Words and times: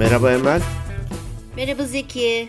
Merhaba 0.00 0.32
Emel. 0.32 0.60
Merhaba 1.56 1.84
Zeki. 1.84 2.48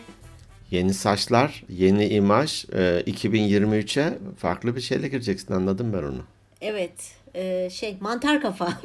Yeni 0.72 0.94
saçlar, 0.94 1.63
yeni 1.70 2.08
imaj. 2.08 2.66
Ee, 2.74 3.04
2023'e 3.08 4.18
farklı 4.38 4.76
bir 4.76 4.81
şeyle 4.81 5.08
gireceksin 5.08 5.53
anladım 5.53 5.94
ben 5.94 6.03
onu. 6.03 6.24
Evet. 6.62 6.92
e, 7.34 7.70
şey 7.70 7.98
mantar 8.02 8.42
kafa. 8.42 8.74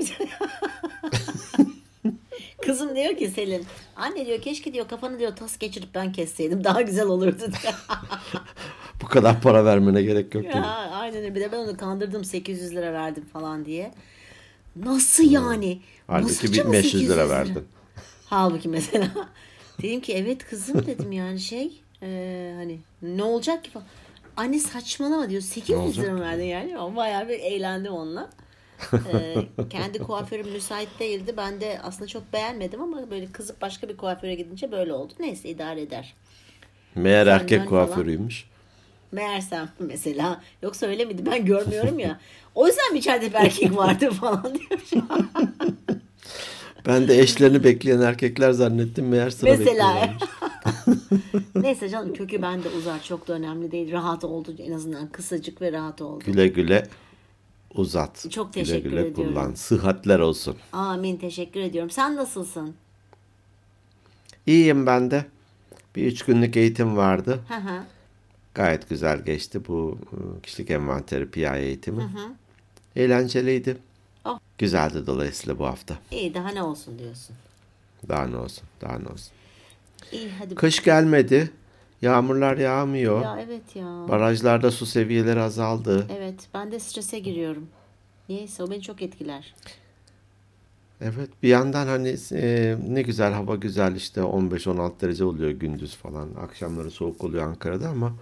Kızım 2.62 2.96
diyor 2.96 3.16
ki 3.16 3.28
Selin. 3.28 3.66
Anne 3.96 4.26
diyor 4.26 4.40
keşke 4.40 4.74
diyor 4.74 4.88
kafanı 4.88 5.18
diyor 5.18 5.36
tas 5.36 5.58
geçirip 5.58 5.94
ben 5.94 6.12
kesseydim 6.12 6.64
daha 6.64 6.82
güzel 6.82 7.06
olurdu 7.06 7.38
diyor. 7.38 7.74
Bu 9.02 9.06
kadar 9.06 9.40
para 9.40 9.64
vermene 9.64 10.02
gerek 10.02 10.34
yok. 10.34 10.44
ya, 10.44 10.90
aynen 10.92 11.18
öyle. 11.18 11.34
Bir 11.34 11.40
de 11.40 11.52
ben 11.52 11.58
onu 11.58 11.76
kandırdım 11.76 12.24
800 12.24 12.74
lira 12.74 12.92
verdim 12.92 13.24
falan 13.32 13.64
diye. 13.64 13.92
Nasıl 14.76 15.30
yani? 15.30 15.80
Bu 16.08 16.12
Halbuki 16.12 16.34
saça 16.34 16.64
mı 16.64 16.72
1500 16.72 17.02
lira 17.02 17.28
800 17.28 17.30
verdin. 17.30 17.66
Halbuki 18.26 18.68
mesela. 18.68 19.08
dedim 19.82 20.00
ki 20.00 20.14
evet 20.14 20.44
kızım 20.46 20.86
dedim 20.86 21.12
yani 21.12 21.40
şey 21.40 21.82
e, 22.02 22.52
hani 22.56 22.78
ne 23.02 23.22
olacak 23.22 23.64
ki 23.64 23.70
falan. 23.70 23.86
Anne 24.36 24.58
saçmalama 24.58 25.30
diyor 25.30 25.42
800 25.42 25.80
olacak 25.80 26.04
lira 26.04 26.12
mı 26.12 26.20
verdin 26.20 26.44
yani. 26.44 26.78
Ama 26.78 26.96
bayağı 26.96 27.28
bir 27.28 27.38
eğlendim 27.38 27.92
onunla. 27.92 28.30
E, 28.92 29.36
kendi 29.70 29.98
kuaförüm 29.98 30.48
müsait 30.48 30.88
değildi. 30.98 31.34
Ben 31.36 31.60
de 31.60 31.80
aslında 31.82 32.06
çok 32.06 32.32
beğenmedim 32.32 32.82
ama 32.82 33.10
böyle 33.10 33.26
kızıp 33.32 33.60
başka 33.62 33.88
bir 33.88 33.96
kuaföre 33.96 34.34
gidince 34.34 34.72
böyle 34.72 34.92
oldu. 34.92 35.12
Neyse 35.18 35.48
idare 35.48 35.80
eder. 35.82 36.14
Meğer 36.94 37.24
Senden 37.24 37.40
erkek 37.40 37.58
falan. 37.58 37.68
kuaförüymüş. 37.68 38.44
Meğersem 39.12 39.68
mesela. 39.78 40.40
Yoksa 40.62 40.86
öyle 40.86 41.04
miydi 41.04 41.26
ben 41.26 41.44
görmüyorum 41.44 41.98
ya. 41.98 42.20
O 42.54 42.66
yüzden 42.66 42.92
mi 42.92 42.98
içeride 42.98 43.28
bir 43.28 43.34
erkek 43.34 43.76
vardı 43.76 44.10
falan 44.10 44.54
diyor. 44.54 45.04
Ben 46.86 47.08
de 47.08 47.18
eşlerini 47.18 47.64
bekleyen 47.64 48.00
erkekler 48.00 48.52
zannettim. 48.52 49.08
Meğer 49.08 49.30
sıra 49.30 49.50
Mesela. 49.50 50.14
Neyse 51.54 51.88
canım 51.88 52.14
kökü 52.14 52.42
bende 52.42 52.68
uzar 52.68 53.02
çok 53.02 53.28
da 53.28 53.32
önemli 53.32 53.72
değil. 53.72 53.92
Rahat 53.92 54.24
oldu 54.24 54.54
en 54.58 54.72
azından 54.72 55.08
kısacık 55.08 55.62
ve 55.62 55.72
rahat 55.72 56.02
oldu. 56.02 56.24
Güle 56.26 56.48
güle 56.48 56.88
uzat. 57.74 58.30
Çok 58.30 58.54
güle 58.54 58.64
teşekkür 58.64 58.90
güle 58.90 59.00
ediyorum. 59.00 59.34
kullan. 59.34 59.54
Sıhhatler 59.54 60.18
olsun. 60.18 60.56
Amin 60.72 61.16
teşekkür 61.16 61.60
ediyorum. 61.60 61.90
Sen 61.90 62.16
nasılsın? 62.16 62.74
İyiyim 64.46 64.86
ben 64.86 65.10
de. 65.10 65.24
Bir 65.96 66.06
üç 66.06 66.22
günlük 66.22 66.56
eğitim 66.56 66.96
vardı. 66.96 67.40
Hı 67.48 67.54
hı. 67.54 67.82
Gayet 68.54 68.88
güzel 68.88 69.24
geçti 69.24 69.60
bu 69.68 69.98
e, 70.12 70.42
kişilik 70.42 70.70
envanteri 70.70 71.30
PI 71.30 71.46
eğitimi. 71.54 72.02
Eğlenceliydi. 72.96 73.76
Oh. 74.26 74.38
Güzeldi 74.58 75.06
dolayısıyla 75.06 75.58
bu 75.58 75.66
hafta. 75.66 75.98
İyi 76.10 76.34
daha 76.34 76.48
ne 76.48 76.62
olsun 76.62 76.98
diyorsun. 76.98 77.36
Daha 78.08 78.26
ne 78.26 78.36
olsun, 78.36 78.64
daha 78.80 78.98
ne 78.98 79.08
olsun. 79.08 79.32
İyi 80.12 80.30
hadi. 80.38 80.54
Kış 80.54 80.82
gelmedi. 80.82 81.50
Yağmurlar 82.02 82.56
yağmıyor. 82.56 83.22
Ya 83.22 83.38
evet 83.40 83.76
ya. 83.76 83.84
Barajlarda 84.08 84.70
su 84.70 84.86
seviyeleri 84.86 85.40
azaldı. 85.40 86.06
Evet 86.18 86.48
ben 86.54 86.72
de 86.72 86.78
strese 86.78 87.18
giriyorum. 87.18 87.68
Niyeyse 88.28 88.62
o 88.62 88.70
beni 88.70 88.82
çok 88.82 89.02
etkiler. 89.02 89.54
Evet 91.00 91.30
bir 91.42 91.48
yandan 91.48 91.86
hani 91.86 92.16
e, 92.32 92.76
ne 92.88 93.02
güzel 93.02 93.32
hava 93.32 93.54
güzel 93.54 93.94
işte 93.96 94.20
15-16 94.20 95.00
derece 95.00 95.24
oluyor 95.24 95.50
gündüz 95.50 95.96
falan. 95.96 96.28
Akşamları 96.40 96.90
soğuk 96.90 97.24
oluyor 97.24 97.44
Ankara'da 97.48 97.88
ama 97.88 98.12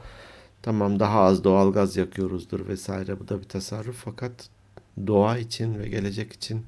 tamam 0.63 1.01
daha 1.01 1.21
az 1.21 1.45
doğalgaz 1.45 1.97
yakıyoruzdur 1.97 2.69
vesaire. 2.69 3.21
Bu 3.21 3.29
da 3.29 3.39
bir 3.39 3.49
tasarruf 3.49 3.97
fakat 4.05 4.51
doğa 5.07 5.39
için 5.39 5.79
ve 5.79 5.89
gelecek 5.89 6.33
için 6.33 6.67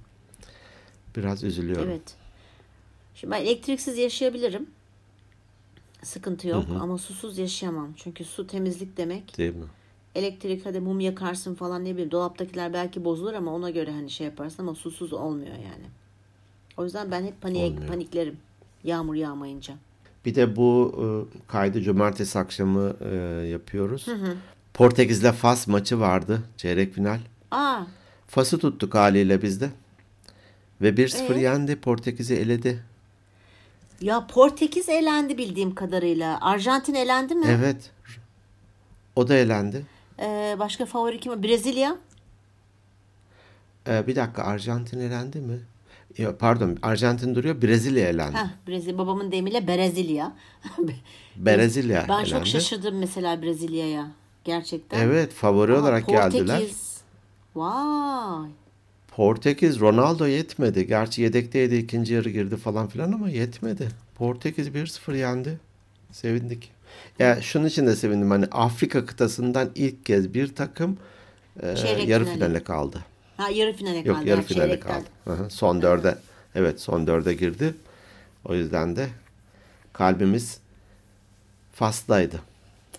biraz 1.16 1.44
üzülüyorum. 1.44 1.88
Evet. 1.88 2.14
Şimdi 3.14 3.30
ben 3.30 3.40
elektriksiz 3.40 3.98
yaşayabilirim. 3.98 4.66
Sıkıntı 6.02 6.48
yok 6.48 6.64
ama 6.80 6.98
susuz 6.98 7.38
yaşayamam. 7.38 7.92
Çünkü 7.96 8.24
su 8.24 8.46
temizlik 8.46 8.96
demek. 8.96 9.38
Değil 9.38 9.54
mi? 9.54 9.64
Elektrik 10.14 10.66
hadi 10.66 10.80
mum 10.80 11.00
yakarsın 11.00 11.54
falan 11.54 11.84
ne 11.84 11.92
bileyim. 11.92 12.10
Dolaptakiler 12.10 12.72
belki 12.72 13.04
bozulur 13.04 13.34
ama 13.34 13.54
ona 13.54 13.70
göre 13.70 13.90
hani 13.90 14.10
şey 14.10 14.26
yaparsın 14.26 14.62
ama 14.62 14.74
susuz 14.74 15.12
olmuyor 15.12 15.54
yani. 15.54 15.86
O 16.76 16.84
yüzden 16.84 17.10
ben 17.10 17.24
hep 17.24 17.40
paniğe, 17.40 17.66
Olmuyor. 17.66 17.88
paniklerim. 17.88 18.36
Yağmur 18.84 19.14
yağmayınca. 19.14 19.74
Bir 20.24 20.34
de 20.34 20.56
bu 20.56 20.94
e, 20.98 21.06
kaydı 21.46 21.82
cumartesi 21.82 22.38
akşamı 22.38 22.96
e, 23.00 23.16
yapıyoruz. 23.46 24.06
Portekiz'le 24.74 25.32
Fas 25.32 25.66
maçı 25.66 26.00
vardı 26.00 26.42
çeyrek 26.56 26.94
final. 26.94 27.20
Aa 27.50 27.82
Fas'ı 28.28 28.58
tuttuk 28.58 28.94
haliyle 28.94 29.42
biz 29.42 29.60
de. 29.60 29.70
Ve 30.80 30.88
1-0 30.90 31.34
Ee? 31.34 31.40
yendi. 31.40 31.76
Portekiz'i 31.76 32.34
eledi. 32.34 32.82
ya 34.00 34.26
Portekiz 34.26 34.88
elendi 34.88 35.38
bildiğim 35.38 35.74
kadarıyla. 35.74 36.38
Arjantin 36.40 36.94
elendi 36.94 37.34
mi? 37.34 37.46
Evet. 37.48 37.90
O 39.16 39.28
da 39.28 39.34
elendi. 39.34 39.86
Ee, 40.20 40.56
başka 40.58 40.86
favori 40.86 41.20
kim? 41.20 41.42
Brezilya. 41.42 41.96
Ee, 43.88 44.06
bir 44.06 44.16
dakika 44.16 44.42
Arjantin 44.42 45.00
elendi 45.00 45.40
mi? 45.40 45.58
Ya, 46.18 46.36
pardon 46.38 46.78
Arjantin 46.82 47.34
duruyor 47.34 47.62
Brezilya 47.62 48.08
elendi. 48.08 48.36
Heh, 48.36 48.68
Brezilya. 48.68 48.98
Babamın 48.98 49.32
deyimiyle 49.32 49.66
Brezilya. 49.66 50.32
Brezilya 51.36 52.04
ben 52.08 52.24
çok 52.24 52.32
elendi. 52.32 52.48
şaşırdım 52.50 52.98
mesela 52.98 53.42
Brezilya'ya. 53.42 54.06
Gerçekten. 54.44 55.00
Evet 55.00 55.32
favori 55.32 55.72
Ama 55.72 55.80
olarak 55.82 56.06
Portekiz. 56.06 56.32
geldiler. 56.32 56.62
Vay. 57.56 58.50
Portekiz 59.08 59.80
Ronaldo 59.80 60.26
yetmedi. 60.26 60.86
Gerçi 60.86 61.22
yedekteydi 61.22 61.76
ikinci 61.76 62.14
yarı 62.14 62.30
girdi 62.30 62.56
falan 62.56 62.88
filan 62.88 63.12
ama 63.12 63.28
yetmedi. 63.30 63.88
Portekiz 64.14 64.68
1-0 64.68 65.16
yendi. 65.16 65.58
Sevindik. 66.12 66.70
Ya 67.18 67.42
şunun 67.42 67.66
için 67.66 67.86
de 67.86 67.96
sevindim. 67.96 68.30
Hani 68.30 68.46
Afrika 68.46 69.06
kıtasından 69.06 69.70
ilk 69.74 70.04
kez 70.06 70.34
bir 70.34 70.54
takım 70.54 70.98
e, 71.62 71.76
Çeyrek 71.76 72.08
yarı 72.08 72.24
finale. 72.24 72.38
finale 72.38 72.64
kaldı. 72.64 73.04
Ha 73.36 73.48
yarı 73.50 73.72
finale 73.72 74.04
kaldı. 74.04 74.08
Yok 74.18 74.26
yarı 74.26 74.40
ha, 74.40 74.46
finale 74.46 74.66
çeyrekten. 74.66 75.02
kaldı. 75.24 75.50
Son 75.50 75.82
dörde. 75.82 76.18
Evet 76.54 76.80
son 76.80 77.06
dörde 77.06 77.34
girdi. 77.34 77.74
O 78.44 78.54
yüzden 78.54 78.96
de 78.96 79.08
kalbimiz 79.92 80.60
Fas'taydı. 81.72 82.40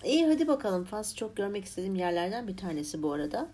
İyi 0.04 0.26
hadi 0.26 0.48
bakalım. 0.48 0.84
Fas 0.84 1.14
çok 1.16 1.36
görmek 1.36 1.64
istediğim 1.64 1.94
yerlerden 1.94 2.48
bir 2.48 2.56
tanesi 2.56 3.02
bu 3.02 3.12
arada. 3.12 3.48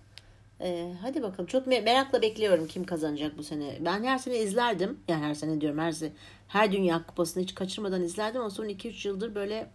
Ee, 0.65 0.93
hadi 1.03 1.23
bakalım. 1.23 1.47
Çok 1.47 1.67
me- 1.67 1.85
merakla 1.85 2.23
bekliyorum 2.23 2.67
kim 2.67 2.85
kazanacak 2.85 3.39
bu 3.39 3.43
sene. 3.43 3.79
Ben 3.85 4.05
her 4.05 4.19
sene 4.19 4.39
izlerdim. 4.39 4.97
Yani 5.09 5.25
her 5.25 5.35
sene 5.35 5.61
diyorum 5.61 5.79
her 5.79 5.93
se- 5.93 6.11
her 6.49 6.73
Dünya 6.73 7.07
Kupası'nı 7.07 7.43
hiç 7.43 7.55
kaçırmadan 7.55 8.03
izlerdim 8.03 8.41
ama 8.41 8.51
son 8.51 8.65
2-3 8.69 9.09
yıldır 9.09 9.35
böyle 9.35 9.67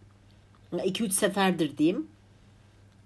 2-3 0.73 1.11
seferdir 1.11 1.77
diyeyim. 1.77 2.07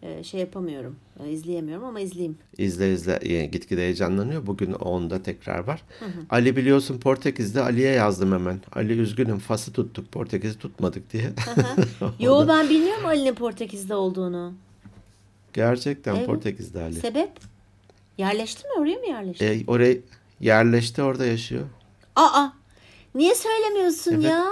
Ee, 0.01 0.23
şey 0.23 0.39
yapamıyorum. 0.39 0.95
Ee, 1.23 1.31
izleyemiyorum 1.31 1.83
ama 1.85 1.99
izleyeyim. 1.99 2.37
İzle 2.57 2.93
izle 2.93 3.19
e, 3.21 3.45
gitgide 3.45 3.81
heyecanlanıyor. 3.81 4.47
Bugün 4.47 4.73
onda 4.73 5.23
tekrar 5.23 5.59
var. 5.59 5.83
Ali 6.29 6.55
biliyorsun 6.55 6.99
Portekiz'de 6.99 7.61
Ali'ye 7.61 7.91
yazdım 7.93 8.31
hemen. 8.31 8.59
Ali 8.73 8.93
üzgünüm 8.99 9.39
Fas'ı 9.39 9.73
tuttuk 9.73 10.11
Portekiz'i 10.11 10.59
tutmadık 10.59 11.13
diye. 11.13 11.29
Yo 12.19 12.47
ben 12.47 12.69
bilmiyorum 12.69 13.05
Ali'nin 13.05 13.35
Portekiz'de 13.35 13.95
olduğunu. 13.95 14.53
Gerçekten 15.53 16.15
Evet. 16.15 16.25
Portekiz'de 16.25 16.81
Ali. 16.81 16.93
Sebep? 16.95 17.29
Yerleşti 18.17 18.67
mi? 18.67 18.73
Oraya 18.79 18.95
mı 18.99 19.05
yerleşti? 19.07 19.45
E, 19.45 19.63
oraya 19.67 19.95
yerleşti 20.39 21.03
orada 21.03 21.25
yaşıyor. 21.25 21.63
Aa! 22.15 22.47
Niye 23.15 23.35
söylemiyorsun 23.35 24.11
Evet. 24.13 24.23
ya? 24.25 24.45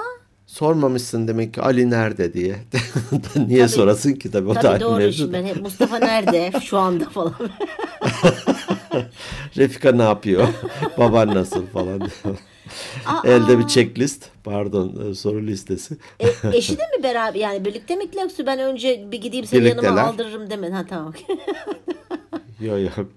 Sormamışsın 0.47 1.27
demek 1.27 1.53
ki 1.53 1.61
Ali 1.61 1.89
nerede 1.89 2.33
diye. 2.33 2.55
Niye 3.47 3.67
sorasın 3.67 4.13
ki 4.13 4.31
tabii 4.31 4.49
o 4.49 4.53
Tabii 4.53 4.79
doğru 4.79 4.97
mevzu 4.97 5.33
ben 5.33 5.43
hep 5.45 5.61
Mustafa 5.61 5.97
nerede 5.99 6.51
şu 6.63 6.77
anda 6.77 7.09
falan. 7.09 7.33
Refika 9.57 9.91
ne 9.91 10.03
yapıyor? 10.03 10.47
Baban 10.97 11.27
nasıl 11.35 11.67
falan. 11.67 11.99
diyor. 11.99 12.37
Aa! 13.05 13.21
Elde 13.27 13.59
bir 13.59 13.67
checklist. 13.67 14.29
Pardon 14.43 15.11
e, 15.11 15.15
soru 15.15 15.41
listesi. 15.47 15.97
E, 16.19 16.27
eşi 16.53 16.77
de 16.77 16.83
mi 16.97 17.03
beraber 17.03 17.39
yani 17.39 17.65
birlikte 17.65 17.95
mi 17.95 18.03
yoksa 18.21 18.45
ben 18.45 18.59
önce 18.59 19.11
bir 19.11 19.21
gideyim 19.21 19.45
seni 19.45 19.61
Birlikteler. 19.61 19.83
yanıma 19.83 20.01
aldırırım 20.01 20.49
demedin. 20.49 20.73
Ha 20.73 20.85
tamam. 20.89 21.13
Yok 22.61 22.97
yok. 22.97 23.07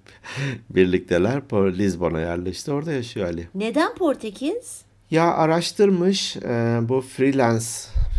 Birlikteler 0.70 1.40
Lizbon'a 1.78 2.20
yerleşti. 2.20 2.72
Orada 2.72 2.92
yaşıyor 2.92 3.26
Ali. 3.26 3.48
Neden 3.54 3.94
Portekiz? 3.94 4.82
Ya 5.10 5.34
araştırmış 5.34 6.36
e, 6.36 6.78
bu 6.82 7.00
freelance. 7.00 7.64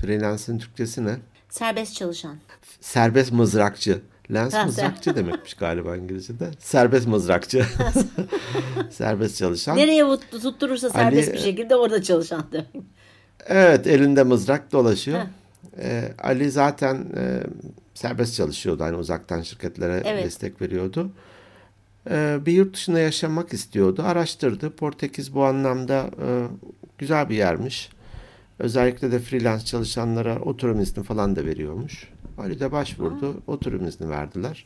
Freelance'ın 0.01 0.57
Türkçesi 0.57 1.05
ne? 1.05 1.15
Serbest 1.49 1.95
çalışan. 1.95 2.37
Serbest 2.81 3.31
mızrakçı. 3.31 4.01
Lens 4.33 4.53
Ha, 4.53 4.65
mızrakçı 4.65 5.15
demekmiş 5.15 5.53
galiba 5.53 5.97
İngilizce'de. 5.97 6.49
Serbest 6.59 7.07
mızrakçı. 7.07 7.65
Serbest 8.89 9.37
çalışan. 9.37 9.77
Nereye 9.77 10.03
tutturursa 10.41 10.89
serbest 10.89 11.27
Ali- 11.29 11.33
bir 11.37 11.41
şekilde 11.41 11.75
orada 11.75 12.03
çalışan 12.03 12.45
demek. 12.51 12.85
Evet 13.45 13.87
elinde 13.87 14.23
mızrak 14.23 14.71
dolaşıyor. 14.71 15.19
Ee, 15.77 16.13
Ali 16.23 16.51
zaten 16.51 17.05
e, 17.17 17.43
serbest 17.99 18.35
çalışıyordu. 18.35 18.83
Hani 18.83 18.97
uzaktan 18.97 19.41
şirketlere 19.41 20.01
Evet. 20.05 20.25
destek 20.25 20.61
veriyordu. 20.61 21.11
Ee, 22.09 22.37
bir 22.45 22.51
yurt 22.51 22.73
dışında 22.75 22.99
yaşamak 22.99 23.53
istiyordu. 23.53 24.03
Araştırdı. 24.05 24.69
Portekiz 24.75 25.33
bu 25.35 25.43
anlamda 25.45 26.09
e, 26.21 26.47
güzel 26.97 27.29
bir 27.29 27.35
yermiş. 27.35 27.89
Özellikle 28.59 29.11
de 29.11 29.19
freelance 29.19 29.65
çalışanlara 29.65 30.39
oturum 30.39 30.81
izni 30.81 31.03
falan 31.03 31.35
da 31.35 31.45
veriyormuş. 31.45 32.09
Ali 32.37 32.59
de 32.59 32.71
başvurdu. 32.71 33.41
Oturum 33.47 33.87
izni 33.87 34.09
verdiler. 34.09 34.65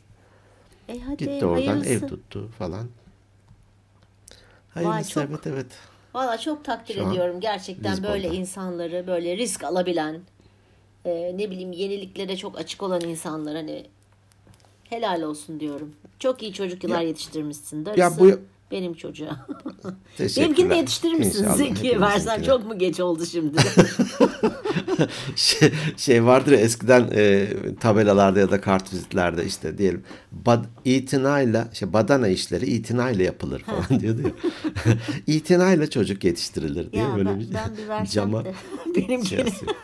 E 0.88 1.00
hadi 1.00 1.16
Gitti 1.16 1.46
oradan 1.46 1.66
hayırlısı. 1.66 1.90
ev 1.90 2.08
tuttu 2.08 2.48
falan. 2.58 2.86
Hayırlısı 4.74 5.10
çok- 5.10 5.24
evet 5.30 5.46
evet. 5.46 5.66
Valla 6.14 6.38
çok 6.38 6.64
takdir 6.64 6.94
Şu 6.94 7.04
an 7.06 7.10
ediyorum 7.12 7.40
gerçekten 7.40 8.02
böyle 8.02 8.28
insanları 8.28 9.06
böyle 9.06 9.36
risk 9.36 9.64
alabilen 9.64 10.20
e, 11.04 11.32
ne 11.36 11.50
bileyim 11.50 11.72
yeniliklere 11.72 12.36
çok 12.36 12.58
açık 12.58 12.82
olan 12.82 13.00
insanlar 13.00 13.56
hani 13.56 13.86
helal 14.88 15.22
olsun 15.22 15.60
diyorum. 15.60 15.94
Çok 16.18 16.42
iyi 16.42 16.52
çocuklar 16.52 17.00
Ya- 17.00 17.08
yetiştirmişsin. 17.08 17.86
Darısı 17.86 18.00
Ya 18.00 18.18
bu 18.18 18.40
benim 18.70 18.94
çocuğa. 18.94 19.46
Benimkini 20.18 20.70
de 20.70 20.74
yetiştirir 20.74 21.14
misin 21.14 21.38
İnşallah 21.38 21.56
Zeki? 21.56 22.00
Versen 22.00 22.42
çok 22.42 22.66
mu 22.66 22.78
geç 22.78 23.00
oldu 23.00 23.26
şimdi? 23.26 23.58
şey, 25.36 25.72
şey 25.96 26.24
vardır 26.24 26.52
ya 26.52 26.58
eskiden 26.58 27.08
e, 27.14 27.48
tabelalarda 27.80 28.40
ya 28.40 28.50
da 28.50 28.60
kartvizitlerde 28.60 29.44
işte 29.44 29.78
diyelim 29.78 30.04
bad, 30.32 30.64
itinayla 30.84 31.68
şey 31.72 31.92
badana 31.92 32.28
işleri 32.28 32.66
itinayla 32.66 33.24
yapılır 33.24 33.60
falan 33.60 34.00
diyordu 34.00 34.22
ya. 34.22 34.32
itinayla 35.26 35.90
çocuk 35.90 36.24
yetiştirilir 36.24 36.92
diye 36.92 37.02
ya 37.02 37.16
böyle 37.16 37.28
ben, 37.28 37.40
bir 37.40 37.54
ben 37.88 38.04
bir 38.04 38.08
cama 38.08 38.42
şey 38.42 38.52
benimkini 39.08 39.40
yazıyor. 39.40 39.74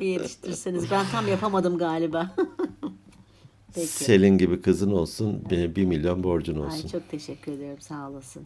Bir 0.00 0.06
yetiştirseniz. 0.06 0.90
Ben 0.90 1.06
tam 1.12 1.28
yapamadım 1.28 1.78
galiba. 1.78 2.30
Peki. 3.74 3.86
Selin 3.86 4.38
gibi 4.38 4.60
kızın 4.62 4.90
olsun 4.90 5.42
bir, 5.50 5.76
bir 5.76 5.84
milyon 5.84 6.22
borcun 6.22 6.54
Ay, 6.60 6.66
olsun. 6.66 6.88
çok 6.88 7.10
teşekkür 7.10 7.52
ederim 7.52 7.80
sağ 7.80 8.10
olasın. 8.10 8.42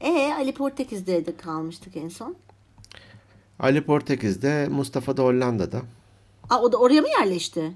E 0.00 0.32
Ali 0.32 0.54
Portekiz'de 0.54 1.26
de 1.26 1.36
kalmıştık 1.36 1.96
en 1.96 2.08
son. 2.08 2.36
Ali 3.58 3.84
Portekiz'de 3.84 4.68
Mustafa 4.70 5.16
da 5.16 5.22
Hollanda'da. 5.22 5.82
Aa, 6.50 6.60
o 6.62 6.72
da 6.72 6.76
oraya 6.76 7.00
mı 7.02 7.08
yerleşti? 7.08 7.72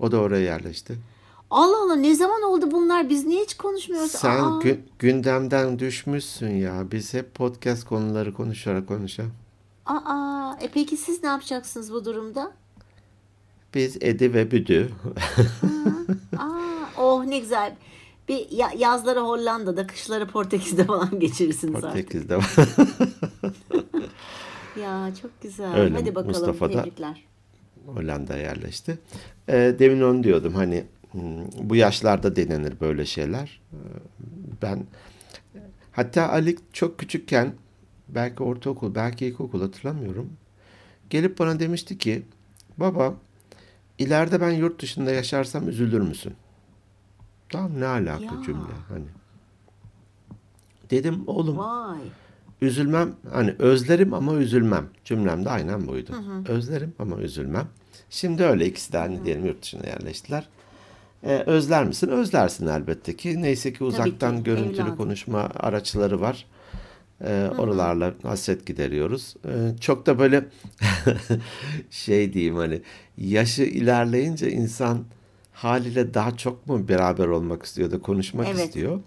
O 0.00 0.12
da 0.12 0.20
oraya 0.20 0.44
yerleşti. 0.44 0.94
Allah 1.50 1.82
Allah 1.84 1.96
ne 1.96 2.14
zaman 2.14 2.42
oldu 2.42 2.70
bunlar? 2.70 3.08
Biz 3.08 3.26
niye 3.26 3.42
hiç 3.42 3.54
konuşmuyoruz? 3.54 4.10
Sen 4.10 4.30
Aa, 4.30 4.60
gü- 4.60 4.80
gündemden 4.98 5.78
düşmüşsün 5.78 6.50
ya. 6.50 6.90
Biz 6.92 7.14
hep 7.14 7.34
podcast 7.34 7.84
konuları 7.84 8.34
konuşarak 8.34 8.88
konuşa. 8.88 9.24
Aa, 9.86 10.56
e 10.60 10.68
peki 10.74 10.96
siz 10.96 11.22
ne 11.22 11.28
yapacaksınız 11.28 11.92
bu 11.92 12.04
durumda? 12.04 12.52
Biz 13.74 13.96
Edi 14.00 14.34
ve 14.34 14.50
Büdü. 14.50 14.90
Aa, 16.38 16.48
oh 16.98 17.24
ne 17.24 17.38
güzel. 17.38 17.76
Bir 18.28 18.50
ya- 18.50 18.72
yazları 18.78 19.20
Hollanda'da, 19.20 19.86
kışları 19.86 20.26
Portekiz'de 20.28 20.84
falan 20.84 21.20
geçirirsiniz 21.20 21.84
artık. 21.84 21.92
Portekiz'de. 21.92 22.38
Ya 24.80 25.10
çok 25.22 25.42
güzel. 25.42 25.74
Öyle, 25.76 25.94
Hadi 25.94 26.14
bakalım 26.14 26.28
Mustafa 26.28 26.68
da- 26.72 26.82
tebrikler. 26.82 27.24
Hollanda'ya 27.86 28.42
yerleşti. 28.42 28.98
Ee, 29.48 29.76
demin 29.78 30.00
onu 30.00 30.24
diyordum 30.24 30.54
hani 30.54 30.84
hmm, 31.12 31.22
bu 31.62 31.76
yaşlarda 31.76 32.36
denenir 32.36 32.80
böyle 32.80 33.06
şeyler. 33.06 33.60
Ee, 33.72 33.76
Ben 34.62 34.86
hatta 35.92 36.28
Ali 36.28 36.56
çok 36.72 36.98
küçükken 36.98 37.52
belki 38.14 38.42
ortaokul 38.42 38.94
belki 38.94 39.26
ilkokul 39.26 39.60
hatırlamıyorum. 39.62 40.30
Gelip 41.10 41.38
bana 41.38 41.60
demişti 41.60 41.98
ki 41.98 42.22
baba 42.76 43.14
ileride 43.98 44.40
ben 44.40 44.50
yurt 44.50 44.82
dışında 44.82 45.10
yaşarsam 45.10 45.68
üzülür 45.68 46.00
müsün? 46.00 46.34
Tamam 47.48 47.80
ne 47.80 47.86
alaka 47.86 48.24
Ya. 48.24 48.42
cümle 48.46 48.72
hani. 48.88 49.04
Dedim 50.90 51.22
oğlum 51.26 51.58
Vay. 51.58 51.98
Üzülmem 52.60 53.14
hani 53.32 53.54
özlerim 53.58 54.14
ama 54.14 54.34
üzülmem. 54.34 54.86
Cümlem 55.04 55.44
de 55.44 55.50
aynen 55.50 55.88
buydu. 55.88 56.12
Özlerim 56.48 56.92
ama 56.98 57.16
üzülmem. 57.16 57.66
Şimdi 58.10 58.44
öyle 58.44 58.66
ikisi 58.66 58.92
de 58.92 58.98
hani 58.98 59.24
diyelim 59.24 59.46
yurt 59.46 59.62
dışına 59.62 59.86
yerleştiler. 59.86 60.48
Ee, 61.24 61.42
özler 61.46 61.84
misin? 61.84 62.08
Özlersin 62.08 62.66
elbette 62.66 63.16
ki. 63.16 63.42
Neyse 63.42 63.72
ki 63.72 63.84
uzaktan 63.84 64.36
ki, 64.38 64.42
görüntülü 64.44 64.82
evladım. 64.82 64.96
konuşma 64.96 65.40
araçları 65.40 66.20
var. 66.20 66.46
Ee, 67.26 67.48
oralarla 67.58 68.14
hasret 68.22 68.66
gideriyoruz. 68.66 69.34
Ee, 69.46 69.50
çok 69.80 70.06
da 70.06 70.18
böyle 70.18 70.44
şey 71.90 72.32
diyeyim 72.32 72.56
hani 72.56 72.82
yaşı 73.18 73.62
ilerleyince 73.62 74.50
insan 74.50 75.04
haliyle 75.52 76.14
daha 76.14 76.36
çok 76.36 76.66
mu 76.66 76.88
beraber 76.88 77.26
olmak 77.26 77.62
istiyor 77.62 77.90
da 77.90 77.98
konuşmak 77.98 78.46
Evet. 78.48 78.66
istiyor. 78.66 79.00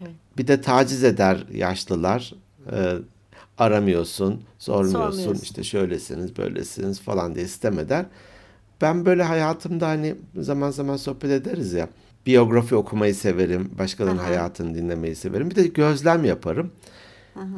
Evet. 0.00 0.10
Bir 0.38 0.46
de 0.46 0.60
taciz 0.60 1.04
eder 1.04 1.46
yaşlılar. 1.54 2.34
Ee, 2.72 2.94
aramıyorsun, 3.58 4.42
sormuyorsun. 4.58 5.10
Sormuyorsun. 5.10 5.42
işte 5.42 5.62
şöylesiniz, 5.64 6.36
böylesiniz 6.36 7.00
falan 7.00 7.34
diye 7.34 7.46
sistem 7.46 7.78
eder. 7.78 8.06
Ben 8.80 9.06
böyle 9.06 9.22
hayatımda 9.22 9.88
hani 9.88 10.14
zaman 10.36 10.70
zaman 10.70 10.96
sohbet 10.96 11.30
ederiz 11.30 11.72
ya. 11.72 11.88
Biyografi 12.26 12.74
okumayı 12.74 13.14
severim. 13.14 13.70
Başkalarının 13.78 14.22
hayatını 14.22 14.74
dinlemeyi 14.74 15.14
severim. 15.16 15.50
Bir 15.50 15.56
de 15.56 15.66
gözlem 15.66 16.24
yaparım. 16.24 16.70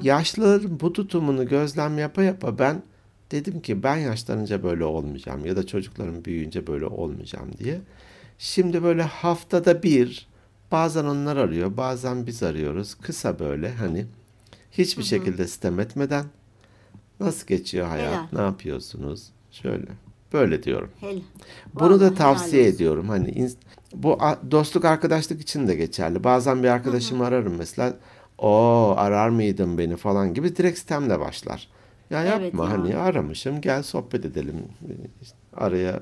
Yaşlıların 0.02 0.80
bu 0.80 0.92
tutumunu 0.92 1.48
gözlem 1.48 1.98
yapa 1.98 2.22
yapa 2.22 2.58
ben 2.58 2.82
dedim 3.30 3.60
ki 3.60 3.82
ben 3.82 3.96
yaşlanınca 3.96 4.62
böyle 4.62 4.84
olmayacağım 4.84 5.46
ya 5.46 5.56
da 5.56 5.66
çocuklarım 5.66 6.24
büyüyünce 6.24 6.66
böyle 6.66 6.86
olmayacağım 6.86 7.48
diye. 7.58 7.80
Şimdi 8.38 8.82
böyle 8.82 9.02
haftada 9.02 9.82
bir 9.82 10.26
bazen 10.72 11.04
onlar 11.04 11.36
arıyor 11.36 11.76
bazen 11.76 12.26
biz 12.26 12.42
arıyoruz. 12.42 12.94
Kısa 12.94 13.38
böyle 13.38 13.72
hani 13.74 14.06
hiçbir 14.72 15.02
şekilde 15.02 15.46
sistem 15.46 15.80
etmeden 15.80 16.24
nasıl 17.20 17.46
geçiyor 17.46 17.86
hayat 17.86 18.12
Helal. 18.12 18.26
ne 18.32 18.40
yapıyorsunuz 18.40 19.28
şöyle 19.50 19.86
böyle 20.32 20.62
diyorum. 20.62 20.90
Hel. 21.00 21.20
Bunu 21.74 21.88
Vallahi 21.88 22.00
da 22.00 22.04
helal 22.06 22.16
tavsiye 22.16 22.62
olsun. 22.62 22.74
ediyorum. 22.74 23.08
Hani 23.08 23.50
bu 23.94 24.18
dostluk 24.50 24.84
arkadaşlık 24.84 25.40
için 25.40 25.68
de 25.68 25.74
geçerli. 25.74 26.24
Bazen 26.24 26.62
bir 26.62 26.68
arkadaşımı 26.68 27.24
ararım 27.26 27.54
mesela. 27.56 27.94
O 28.38 28.94
arar 28.96 29.28
mıydın 29.28 29.78
beni 29.78 29.96
falan 29.96 30.34
gibi 30.34 30.56
direkt 30.56 30.78
sistemle 30.78 31.20
başlar. 31.20 31.68
Ya 32.10 32.22
Evet 32.24 32.30
yapma 32.44 32.64
ya. 32.64 32.70
hani 32.70 32.96
aramışım 32.96 33.60
gel 33.60 33.82
sohbet 33.82 34.24
edelim. 34.24 34.54
İşte 35.22 35.36
araya 35.56 36.00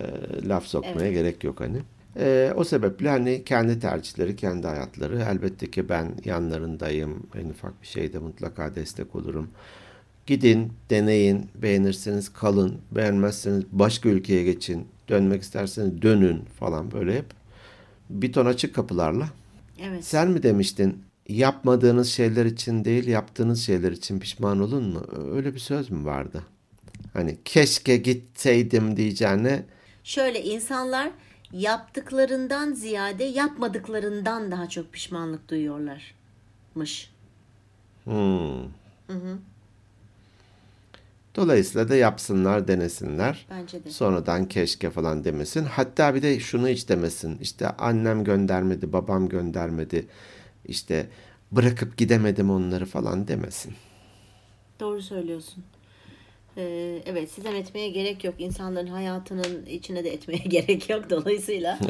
e, 0.00 0.04
laf 0.48 0.64
sokmaya 0.64 0.94
Evet. 1.06 1.12
gerek 1.14 1.44
yok 1.44 1.60
hani. 1.60 1.78
E, 2.16 2.52
o 2.56 2.64
sebeple 2.64 3.08
hani 3.08 3.44
kendi 3.44 3.80
tercihleri, 3.80 4.36
kendi 4.36 4.66
hayatları. 4.66 5.18
Elbette 5.30 5.70
ki 5.70 5.88
ben 5.88 6.12
yanlarındayım. 6.24 7.26
En 7.34 7.48
ufak 7.48 7.82
bir 7.82 7.86
şeyde 7.86 8.18
mutlaka 8.18 8.74
destek 8.74 9.16
olurum. 9.16 9.48
Gidin, 10.26 10.72
deneyin, 10.90 11.50
beğenirseniz 11.54 12.32
kalın, 12.32 12.78
beğenmezseniz 12.90 13.64
başka 13.72 14.08
ülkeye 14.08 14.44
geçin, 14.44 14.86
dönmek 15.08 15.42
isterseniz 15.42 16.02
dönün 16.02 16.40
falan 16.60 16.92
böyle 16.92 17.16
hep 17.18 17.26
bir 18.10 18.32
ton 18.32 18.46
açık 18.46 18.74
kapılarla. 18.74 19.28
Evet. 19.82 20.04
Sen 20.04 20.30
mi 20.30 20.42
demiştin 20.42 21.02
yapmadığınız 21.28 22.08
şeyler 22.08 22.46
için 22.46 22.84
değil 22.84 23.06
yaptığınız 23.06 23.62
şeyler 23.62 23.92
için 23.92 24.20
pişman 24.20 24.60
olun 24.60 24.84
mu? 24.84 25.06
Öyle 25.32 25.54
bir 25.54 25.58
söz 25.60 25.90
mü 25.90 26.04
vardı? 26.04 26.42
Hani 27.12 27.38
keşke 27.44 27.96
gitseydim 27.96 28.96
diyeceğine 28.96 29.64
Şöyle 30.04 30.42
insanlar 30.42 31.10
yaptıklarından 31.52 32.72
ziyade 32.72 33.24
yapmadıklarından 33.24 34.50
daha 34.50 34.68
çok 34.68 34.92
pişmanlık 34.92 35.48
duyuyorlarmış. 35.48 37.10
hmm. 38.04 38.68
Dolayısıyla 41.38 41.88
da 41.88 41.96
yapsınlar, 41.96 42.68
denesinler. 42.68 43.46
Bence 43.50 43.84
de. 43.84 43.90
Sonradan 43.90 44.48
keşke 44.48 44.90
falan 44.90 45.24
demesin. 45.24 45.64
Hatta 45.64 46.14
bir 46.14 46.22
de 46.22 46.40
şunu 46.40 46.68
hiç 46.68 46.88
demesin. 46.88 47.38
İşte 47.38 47.68
annem 47.68 48.24
göndermedi, 48.24 48.92
babam 48.92 49.28
göndermedi. 49.28 50.06
İşte 50.68 51.08
bırakıp 51.52 51.96
gidemedim 51.96 52.50
onları 52.50 52.86
falan 52.86 53.28
demesin. 53.28 53.74
Doğru 54.80 55.02
söylüyorsun. 55.02 55.64
Ee, 56.56 57.02
evet 57.06 57.30
sitem 57.30 57.54
etmeye 57.56 57.88
gerek 57.88 58.24
yok. 58.24 58.34
İnsanların 58.38 58.86
hayatının 58.86 59.66
içine 59.66 60.04
de 60.04 60.12
etmeye 60.12 60.36
gerek 60.48 60.90
yok. 60.90 61.10
Dolayısıyla 61.10 61.78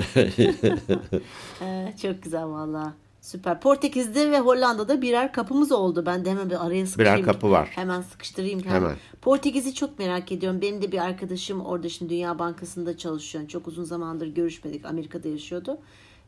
Ee, 1.62 1.92
çok 2.02 2.22
güzel 2.22 2.44
valla. 2.46 2.94
Süper. 3.20 3.60
Portekiz'de 3.60 4.30
ve 4.30 4.38
Hollanda'da 4.40 5.02
birer 5.02 5.32
kapımız 5.32 5.72
oldu. 5.72 6.06
Ben 6.06 6.24
de 6.24 6.30
hemen 6.30 6.50
bir 6.50 6.66
araya 6.66 6.86
sıkıştırayım. 6.86 7.26
kapı 7.26 7.50
var. 7.50 7.68
Hemen 7.72 8.02
sıkıştırayım. 8.02 8.64
Hemen. 8.64 8.96
Portekiz'i 9.22 9.74
çok 9.74 9.98
merak 9.98 10.32
ediyorum. 10.32 10.60
Benim 10.60 10.82
de 10.82 10.92
bir 10.92 10.98
arkadaşım 10.98 11.60
orada 11.60 11.88
şimdi 11.88 12.10
Dünya 12.10 12.38
Bankası'nda 12.38 12.96
çalışıyor. 12.96 13.48
Çok 13.48 13.68
uzun 13.68 13.84
zamandır 13.84 14.26
görüşmedik. 14.26 14.84
Amerika'da 14.84 15.28
yaşıyordu. 15.28 15.78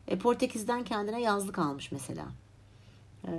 E, 0.07 0.17
Portekiz'den 0.17 0.83
kendine 0.83 1.21
yazlık 1.21 1.59
almış 1.59 1.91
mesela. 1.91 2.25
Ee, 3.27 3.31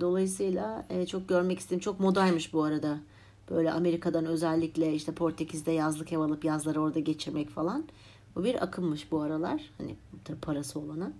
Dolayısıyla 0.00 0.86
e, 0.90 1.06
çok 1.06 1.28
görmek 1.28 1.58
istedim. 1.58 1.80
Çok 1.80 2.00
modaymış 2.00 2.52
bu 2.52 2.62
arada. 2.64 2.98
Böyle 3.50 3.72
Amerika'dan 3.72 4.26
özellikle 4.26 4.94
işte 4.94 5.12
Portekiz'de 5.12 5.72
yazlık 5.72 6.12
ev 6.12 6.18
alıp 6.18 6.44
yazları 6.44 6.80
orada 6.80 6.98
geçirmek 7.00 7.50
falan. 7.50 7.84
Bu 8.36 8.44
bir 8.44 8.62
akımmış 8.64 9.12
bu 9.12 9.20
aralar. 9.20 9.60
Hani 9.78 9.94
tabii 10.24 10.38
parası 10.40 10.80
olana. 10.80 11.12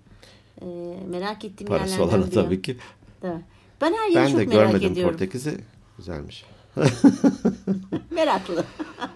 Ee, 0.62 0.66
merak 1.10 1.44
ettiğim 1.44 1.68
Parası 1.68 1.90
yerlerden 1.92 2.16
olanı 2.18 2.26
biri. 2.26 2.34
tabii 2.34 2.62
ki. 2.62 2.76
Evet. 3.22 3.40
Ben 3.80 3.92
her 3.92 4.08
yeri 4.08 4.14
Ben 4.16 4.26
çok 4.30 4.40
de 4.40 4.44
merak 4.46 4.66
görmedim 4.66 4.92
ediyorum. 4.92 5.12
Portekiz'i. 5.12 5.58
Güzelmiş. 5.96 6.44
Meraklı. 8.10 8.64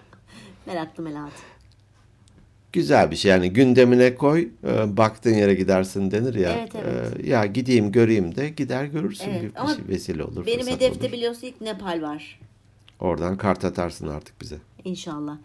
Meraklı 0.65 1.03
Melahat. 1.03 1.31
Güzel 2.73 3.11
bir 3.11 3.15
şey 3.15 3.31
yani 3.31 3.53
gündemine 3.53 4.15
koy, 4.15 4.47
e, 4.67 4.97
baktığın 4.97 5.33
yere 5.33 5.53
gidersin 5.53 6.11
denir 6.11 6.35
ya. 6.35 6.51
Evet, 6.59 6.71
evet. 6.75 7.25
E, 7.25 7.29
ya 7.29 7.45
gideyim 7.45 7.91
göreyim 7.91 8.35
de 8.35 8.49
gider 8.49 8.85
görürsün 8.85 9.29
Evet, 9.29 9.41
bir, 9.43 9.49
bir 9.63 9.75
şey 9.75 9.87
vesile 9.87 10.23
olur. 10.23 10.45
Benim 10.45 10.67
hedefte 10.67 11.05
olur. 11.05 11.13
biliyorsun 11.13 11.47
ilk 11.47 11.61
Nepal 11.61 12.01
var. 12.01 12.39
Oradan 12.99 13.37
kart 13.37 13.65
atarsın 13.65 14.07
artık 14.07 14.41
bize. 14.41 14.55
İnşallah. 14.83 15.37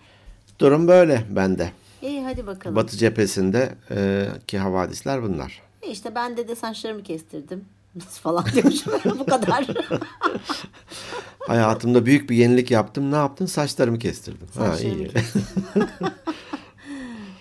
Durum 0.58 0.88
böyle 0.88 1.24
bende. 1.30 1.72
İyi 2.02 2.22
hadi 2.24 2.46
bakalım. 2.46 2.76
Batı 2.76 2.96
cephesinde 2.96 3.74
e, 3.90 4.26
ki 4.46 4.58
havadisler 4.58 5.22
bunlar. 5.22 5.62
E 5.82 5.90
İşte 5.90 6.14
ben 6.14 6.36
de 6.36 6.48
de 6.48 6.54
saçlarımı 6.54 7.02
kestirdim. 7.02 7.64
falan 8.22 8.44
demişim. 8.56 8.92
Bu 9.18 9.26
kadar. 9.26 9.66
Hayatımda 11.38 12.06
büyük 12.06 12.30
bir 12.30 12.36
yenilik 12.36 12.70
yaptım. 12.70 13.12
Ne 13.12 13.16
yaptın? 13.16 13.46
Saçlarımı 13.46 13.98
kestirdim. 13.98 14.46
Ha 14.54 14.76
Saçlarımı 14.76 14.96
iyi. 14.96 15.10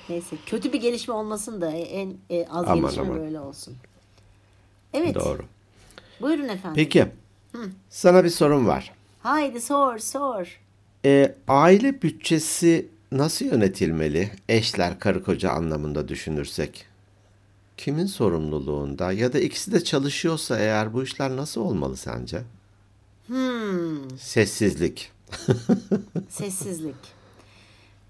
Neyse 0.10 0.36
kötü 0.46 0.74
bir 0.74 0.82
gelişme 0.82 1.14
olmasın 1.14 1.62
da 1.62 1.72
en 1.72 2.14
e, 2.30 2.48
az 2.50 2.66
Aman, 2.68 2.82
gelişme 2.82 3.02
aman. 3.04 3.20
böyle 3.20 3.40
olsun. 3.40 3.76
Evet. 4.94 5.16
Doğru. 5.16 5.42
Buyurun 6.22 6.48
efendim. 6.48 6.76
Peki. 6.76 7.08
Sana 7.90 8.24
bir 8.24 8.30
sorum 8.30 8.68
var. 8.68 8.94
Haydi 9.24 9.62
sor 9.62 9.98
sor. 10.00 10.60
E, 11.06 11.36
aile 11.48 12.02
bütçesi 12.02 12.88
nasıl 13.12 13.46
yönetilmeli? 13.46 14.32
Eşler, 14.50 15.00
karı 15.00 15.24
koca 15.24 15.52
anlamında 15.52 16.08
düşünürsek. 16.08 16.86
Kimin 17.78 18.06
sorumluluğunda 18.06 19.12
ya 19.12 19.34
da 19.34 19.40
ikisi 19.40 19.72
de 19.72 19.84
çalışıyorsa 19.84 20.60
eğer 20.60 20.94
bu 20.94 21.04
işler 21.04 21.36
nasıl 21.36 21.62
olmalı 21.62 21.98
sence? 21.98 22.42
Hmm, 23.28 24.18
Sessizlik. 24.20 25.12
sessizlik. 26.30 26.96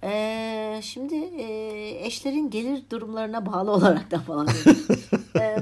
Ee, 0.03 0.79
şimdi 0.83 1.15
e, 1.15 2.05
eşlerin 2.05 2.49
gelir 2.49 2.83
durumlarına 2.91 3.45
bağlı 3.45 3.71
olarak 3.75 4.11
da 4.11 4.19
falan. 4.19 4.47
Ee, 5.39 5.57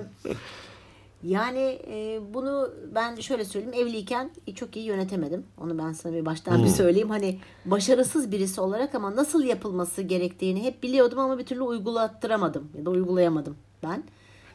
yani 1.23 1.79
e, 1.87 2.19
bunu 2.33 2.69
ben 2.95 3.15
şöyle 3.15 3.45
söyleyeyim 3.45 3.87
evliyken 3.87 4.29
çok 4.55 4.75
iyi 4.75 4.85
yönetemedim. 4.85 5.43
Onu 5.57 5.77
ben 5.77 5.93
sana 5.93 6.13
bir 6.13 6.25
baştan 6.25 6.63
bir 6.63 6.69
söyleyeyim. 6.69 7.09
Hani 7.09 7.39
başarısız 7.65 8.31
birisi 8.31 8.61
olarak 8.61 8.95
ama 8.95 9.15
nasıl 9.15 9.43
yapılması 9.43 10.01
gerektiğini 10.01 10.63
hep 10.63 10.83
biliyordum 10.83 11.19
ama 11.19 11.37
bir 11.37 11.45
türlü 11.45 11.61
uygulattıramadım 11.61 12.69
ya 12.77 12.85
da 12.85 12.89
uygulayamadım 12.89 13.55
ben. 13.83 14.03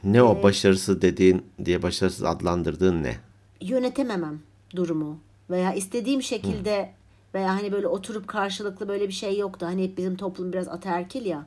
Ne 0.05 0.23
o 0.23 0.43
başarısız 0.43 1.03
dediğin 1.03 1.43
diye 1.65 1.83
başarısız 1.83 2.25
adlandırdığın 2.25 3.03
ne? 3.03 3.17
yönetememem 3.61 4.41
durumu 4.77 5.19
veya 5.51 5.75
istediğim 5.75 6.23
şekilde 6.23 6.91
veya 7.35 7.51
hani 7.55 7.73
böyle 7.73 7.89
oturup 7.89 8.29
karşılıklı 8.29 8.89
böyle 8.89 9.09
bir 9.09 9.13
şey 9.13 9.39
yoktu. 9.39 9.67
Hani 9.67 9.85
hep 9.85 9.99
bizim 9.99 10.17
toplum 10.17 10.53
biraz 10.53 10.69
ataerkil 10.69 11.27
ya. 11.27 11.47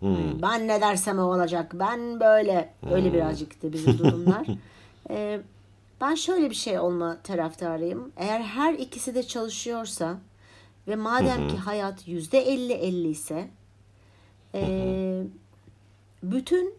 Hani 0.00 0.42
Ben 0.42 0.68
ne 0.68 0.80
dersem 0.80 1.18
o 1.18 1.22
olacak. 1.22 1.72
Ben 1.74 2.20
böyle 2.20 2.72
öyle 2.90 3.12
birazcıktı 3.12 3.72
bizim 3.72 3.98
durumlar. 3.98 4.46
Ee, 5.10 5.40
ben 6.00 6.14
şöyle 6.14 6.50
bir 6.50 6.54
şey 6.54 6.78
olma 6.78 7.16
taraftarıyım. 7.22 8.12
Eğer 8.16 8.40
her 8.40 8.74
ikisi 8.74 9.14
de 9.14 9.22
çalışıyorsa 9.22 10.18
ve 10.88 10.96
madem 10.96 11.48
ki 11.48 11.56
hayat 11.56 12.08
yüzde 12.08 12.38
elli 12.38 12.72
elli 12.72 13.08
ise 13.08 13.48
ee, 14.54 15.22
bütün 16.22 16.74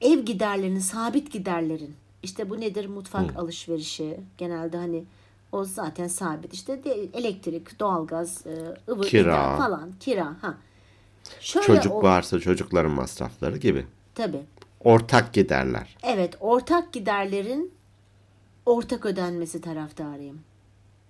ev 0.00 0.18
giderlerinin, 0.18 0.80
sabit 0.80 1.32
giderlerin 1.32 1.94
işte 2.22 2.50
bu 2.50 2.60
nedir? 2.60 2.86
Mutfak 2.86 3.36
alışverişi 3.36 4.20
genelde 4.38 4.76
hani 4.76 5.04
o 5.52 5.64
zaten 5.64 6.08
sabit. 6.08 6.54
İşte 6.54 6.84
de, 6.84 6.90
elektrik, 7.14 7.80
doğalgaz, 7.80 8.46
e, 8.46 8.76
ıvır 8.92 9.06
Kira. 9.06 9.56
falan, 9.56 9.92
kira. 10.00 10.36
Ha. 10.42 10.54
Şöyle 11.40 11.66
Çocuk 11.66 11.92
o- 11.92 12.02
varsa 12.02 12.40
çocukların 12.40 12.90
masrafları 12.92 13.56
gibi. 13.56 13.86
Tabii. 14.14 14.42
Ortak 14.84 15.32
giderler. 15.34 15.96
Evet, 16.02 16.36
ortak 16.40 16.92
giderlerin 16.92 17.72
ortak 18.66 19.06
ödenmesi 19.06 19.60
taraftarıyım. 19.60 20.40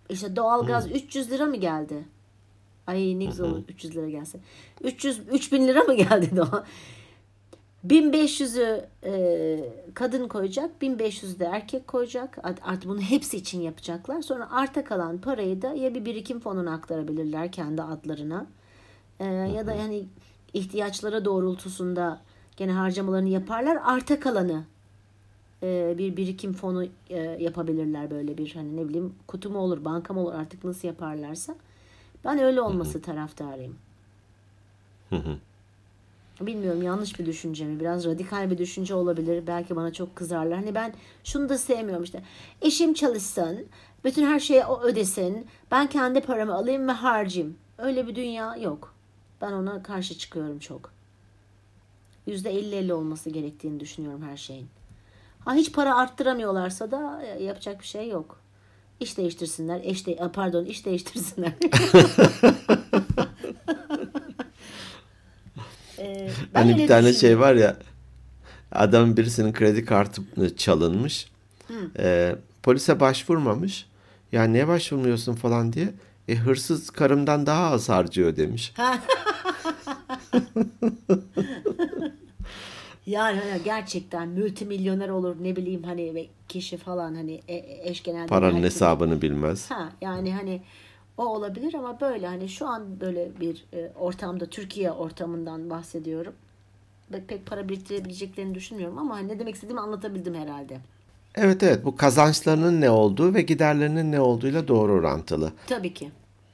İşte 0.08 0.36
doğalgaz 0.36 0.90
300 0.90 1.30
lira 1.30 1.46
mı 1.46 1.56
geldi? 1.56 2.04
Ay 2.86 3.18
ne 3.18 3.24
güzel 3.24 3.46
olur 3.46 3.62
300 3.68 3.96
lira 3.96 4.08
gelse. 4.08 4.38
300 4.84 5.20
3000 5.32 5.68
lira 5.68 5.80
mı 5.82 5.94
geldi 5.94 6.30
doğal? 6.36 6.64
1500'ü 7.88 8.84
e, 9.04 9.60
kadın 9.94 10.28
koyacak, 10.28 10.70
1500'ü 10.82 11.38
de 11.38 11.44
erkek 11.44 11.88
koyacak. 11.88 12.38
Art- 12.42 12.60
Artık 12.64 12.88
bunu 12.90 13.00
hepsi 13.00 13.36
için 13.36 13.60
yapacaklar. 13.60 14.22
Sonra 14.22 14.50
arta 14.52 14.84
kalan 14.84 15.18
parayı 15.18 15.62
da 15.62 15.72
ya 15.74 15.94
bir 15.94 16.04
birikim 16.04 16.40
fonuna 16.40 16.72
aktarabilirler 16.74 17.52
kendi 17.52 17.82
adlarına. 17.82 18.46
E, 19.20 19.24
ya 19.24 19.66
da 19.66 19.74
yani 19.74 20.04
ihtiyaçlara 20.54 21.24
doğrultusunda 21.24 22.20
gene 22.56 22.72
harcamalarını 22.72 23.28
yaparlar. 23.28 23.78
Arta 23.84 24.20
kalanı 24.20 24.64
e, 25.62 25.94
bir 25.98 26.16
birikim 26.16 26.52
fonu 26.52 26.84
e, 27.10 27.16
yapabilirler 27.18 28.10
böyle 28.10 28.38
bir 28.38 28.54
hani 28.54 28.76
ne 28.76 28.88
bileyim 28.88 29.14
kutu 29.26 29.50
mu 29.50 29.58
olur, 29.58 29.84
banka 29.84 30.14
mı 30.14 30.20
olur 30.20 30.34
artık 30.34 30.64
nasıl 30.64 30.88
yaparlarsa. 30.88 31.54
Ben 32.24 32.38
öyle 32.38 32.60
olması 32.60 33.02
taraftarıyım. 33.02 33.76
Bilmiyorum 36.40 36.82
yanlış 36.82 37.18
bir 37.18 37.26
düşünce 37.26 37.64
mi? 37.64 37.80
Biraz 37.80 38.04
radikal 38.04 38.50
bir 38.50 38.58
düşünce 38.58 38.94
olabilir. 38.94 39.46
Belki 39.46 39.76
bana 39.76 39.92
çok 39.92 40.16
kızarlar. 40.16 40.58
Hani 40.58 40.74
ben 40.74 40.94
şunu 41.24 41.48
da 41.48 41.58
sevmiyorum 41.58 42.04
işte. 42.04 42.22
Eşim 42.62 42.94
çalışsın. 42.94 43.66
Bütün 44.04 44.26
her 44.26 44.40
şeyi 44.40 44.64
o 44.64 44.80
ödesin. 44.80 45.46
Ben 45.70 45.86
kendi 45.86 46.20
paramı 46.20 46.54
alayım 46.54 46.88
ve 46.88 46.92
harcayayım. 46.92 47.56
Öyle 47.78 48.06
bir 48.06 48.14
dünya 48.14 48.56
yok. 48.56 48.94
Ben 49.40 49.52
ona 49.52 49.82
karşı 49.82 50.18
çıkıyorum 50.18 50.58
çok. 50.58 50.92
%50-50 52.28 52.92
olması 52.92 53.30
gerektiğini 53.30 53.80
düşünüyorum 53.80 54.22
her 54.30 54.36
şeyin. 54.36 54.68
Ha 55.44 55.54
hiç 55.54 55.72
para 55.72 55.96
arttıramıyorlarsa 55.96 56.90
da 56.90 57.22
e, 57.22 57.42
yapacak 57.42 57.80
bir 57.80 57.86
şey 57.86 58.08
yok. 58.08 58.40
İş 59.00 59.18
değiştirsinler. 59.18 59.80
Eş 59.84 60.06
de, 60.06 60.12
e, 60.12 60.28
pardon 60.32 60.64
iş 60.64 60.86
değiştirsinler. 60.86 61.52
Ee, 65.98 66.28
ben 66.54 66.62
Hani 66.62 66.76
bir 66.78 66.88
tane 66.88 67.12
şey 67.12 67.38
var 67.38 67.54
ya 67.54 67.76
adamın 68.72 69.16
birisinin 69.16 69.52
kredi 69.52 69.84
kartı 69.84 70.22
çalınmış. 70.56 71.30
Ee, 71.98 72.36
polise 72.62 73.00
başvurmamış. 73.00 73.86
Ya 74.32 74.44
niye 74.44 74.68
başvurmuyorsun 74.68 75.34
falan 75.34 75.72
diye. 75.72 75.88
E 76.28 76.34
hırsız 76.36 76.90
karımdan 76.90 77.46
daha 77.46 77.70
az 77.70 77.88
harcıyor 77.88 78.36
demiş. 78.36 78.74
Yani 83.06 83.40
hani 83.40 83.62
gerçekten 83.64 84.28
multimilyoner 84.28 85.08
olur 85.08 85.36
ne 85.40 85.56
bileyim 85.56 85.82
hani 85.82 86.28
kişi 86.48 86.76
falan 86.76 87.14
hani 87.14 87.40
e- 87.48 87.54
e- 87.54 87.90
eş 87.90 88.02
genelde 88.02 88.26
Paranın 88.26 88.62
hesabını 88.62 89.22
bilmez. 89.22 89.70
Ha 89.70 89.88
yani 90.00 90.34
hani 90.34 90.62
o 91.18 91.26
olabilir 91.26 91.74
ama 91.74 92.00
böyle 92.00 92.26
hani 92.26 92.48
şu 92.48 92.66
an 92.66 93.00
böyle 93.00 93.40
bir 93.40 93.64
e, 93.72 93.92
ortamda 93.98 94.46
Türkiye 94.46 94.92
ortamından 94.92 95.70
bahsediyorum. 95.70 96.32
Pek 97.28 97.46
para 97.46 97.68
biriktirebileceklerini 97.68 98.54
düşünmüyorum 98.54 98.98
ama 98.98 99.16
hani 99.16 99.28
ne 99.28 99.38
demek 99.38 99.54
istediğimi 99.54 99.80
anlatabildim 99.80 100.34
herhalde. 100.34 100.78
Evet 101.34 101.62
evet 101.62 101.84
bu 101.84 101.96
kazançlarının 101.96 102.80
ne 102.80 102.90
olduğu 102.90 103.34
ve 103.34 103.42
giderlerinin 103.42 104.12
ne 104.12 104.20
olduğuyla 104.20 104.68
doğru 104.68 104.92
orantılı. 104.92 105.52
Tabii 105.66 105.94
ki. 105.94 106.10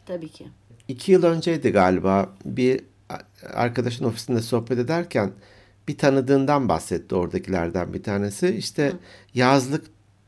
Tabii 0.07 0.29
ki. 0.29 0.47
İki 0.89 1.13
yıl 1.13 1.23
önceydi 1.23 1.71
galiba 1.71 2.29
bir 2.45 2.81
arkadaşın 3.55 4.05
ofisinde 4.05 4.43
sohbet 4.43 4.79
ederken 4.79 5.33
bir 5.89 5.99
tanıdığından 5.99 6.69
bahsetti 6.69 7.15
oradakilerden 7.15 7.95
bir 7.95 8.03
tanesi. 8.03 8.49
İşte 8.49 8.93
yazlık 9.35 9.85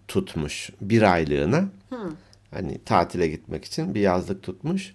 tutmuş 0.08 0.70
bir 0.80 1.12
aylığına. 1.12 1.64
Hani 2.50 2.78
tatile 2.84 3.28
gitmek 3.28 3.64
için 3.64 3.94
bir 3.94 4.00
yazlık 4.00 4.42
tutmuş. 4.42 4.94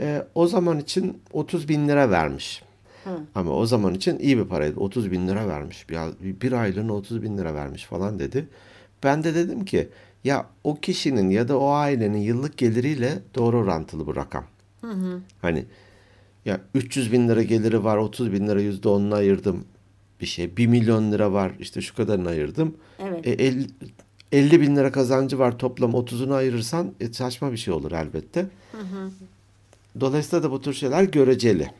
Ee, 0.00 0.26
o 0.34 0.46
zaman 0.46 0.78
için 0.78 1.22
30 1.32 1.68
bin 1.68 1.88
lira 1.88 2.10
vermiş. 2.10 2.62
Ama 3.34 3.50
o 3.52 3.66
zaman 3.66 3.94
için 3.94 4.18
iyi 4.18 4.38
bir 4.38 4.44
paraydı. 4.44 4.80
30 4.80 5.10
bin 5.10 5.28
lira 5.28 5.48
vermiş. 5.48 5.90
Bir, 5.90 5.98
bir 6.40 6.52
aylığına 6.52 6.92
30 6.92 7.22
bin 7.22 7.38
lira 7.38 7.54
vermiş 7.54 7.84
falan 7.84 8.18
dedi. 8.18 8.48
Ben 9.02 9.24
de 9.24 9.34
dedim 9.34 9.64
ki 9.64 9.88
ya 10.24 10.46
o 10.64 10.80
kişinin 10.80 11.30
ya 11.30 11.48
da 11.48 11.58
o 11.58 11.68
ailenin 11.70 12.18
yıllık 12.18 12.58
geliriyle 12.58 13.18
doğru 13.34 13.58
orantılı 13.58 14.06
bu 14.06 14.16
rakam. 14.16 14.44
Hani 15.42 15.64
ya 16.44 16.60
300 16.74 17.12
bin 17.12 17.28
lira 17.28 17.42
geliri 17.42 17.84
var 17.84 17.96
30 17.96 18.32
bin 18.32 18.48
lira 18.48 18.60
yüzde 18.60 18.88
onunu 18.88 19.14
ayırdım 19.14 19.64
bir 20.20 20.26
şey. 20.26 20.56
1 20.56 20.66
milyon 20.66 21.12
lira 21.12 21.32
var 21.32 21.52
işte 21.60 21.80
şu 21.80 21.96
kadarını 21.96 22.28
ayırdım. 22.28 22.76
Evet. 22.98 23.26
E, 23.26 23.30
50, 23.30 23.66
50 24.34 24.60
bin 24.60 24.76
lira 24.76 24.92
kazancı 24.92 25.38
var 25.38 25.58
toplam 25.58 25.90
30'unu 25.92 26.34
ayırırsan 26.34 26.92
e, 27.00 27.12
saçma 27.12 27.52
bir 27.52 27.56
şey 27.56 27.74
olur 27.74 27.92
elbette. 27.92 28.46
Dolayısıyla 30.00 30.42
da 30.42 30.50
bu 30.50 30.60
tür 30.60 30.72
şeyler 30.72 31.02
göreceli. 31.02 31.70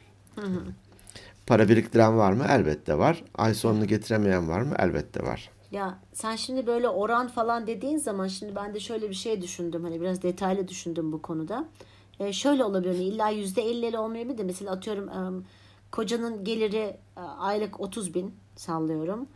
Para 1.47 1.69
biriktiren 1.69 2.19
var 2.19 2.33
mı? 2.33 2.45
Elbette 2.51 2.99
var. 2.99 3.25
Ay 3.35 3.55
sonunu 3.55 3.87
getiremeyen 3.87 4.49
var 4.49 4.61
mı? 4.61 4.75
Elbette 4.79 5.23
var. 5.23 5.51
Ya 5.71 5.99
sen 6.13 6.37
şimdi 6.37 6.67
böyle 6.67 6.89
oran 6.89 7.29
falan 7.29 7.67
dediğin 7.67 7.99
zaman 7.99 8.29
şimdi 8.29 8.57
ben 8.57 8.75
de 8.75 8.81
şöyle 8.81 9.09
bir 9.11 9.15
şey 9.15 9.43
düşündüm. 9.43 9.85
Hani 9.85 10.01
biraz 10.01 10.23
detaylı 10.23 10.69
düşündüm 10.69 11.13
bu 11.13 11.23
konuda. 11.23 11.65
E, 12.21 12.33
şöyle 12.33 12.65
olabilir. 12.65 12.93
Hani 12.95 13.05
illa 13.05 13.29
yüzde 13.29 13.63
elli 13.63 13.99
olmayabilir 13.99 14.39
de 14.39 14.43
mesela 14.43 14.73
atıyorum 14.73 15.09
em, 15.09 15.45
kocanın 15.93 16.45
geliri 16.45 16.97
e, 17.17 17.21
aylık 17.21 17.81
30 17.81 18.15
bin 18.15 18.35
sallıyorum. 18.57 19.27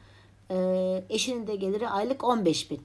E, 0.51 1.05
eşinin 1.11 1.47
de 1.47 1.57
geliri 1.57 1.89
aylık 1.89 2.25
15 2.25 2.71
bin. 2.71 2.81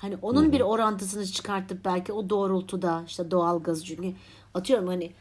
Hani 0.00 0.16
onun 0.22 0.52
bir 0.52 0.60
orantısını 0.60 1.26
çıkartıp 1.26 1.84
belki 1.84 2.12
o 2.12 2.30
doğrultuda 2.30 3.04
işte 3.06 3.30
doğalgaz 3.30 3.86
çünkü 3.86 4.12
atıyorum 4.54 4.86
hani 4.86 5.12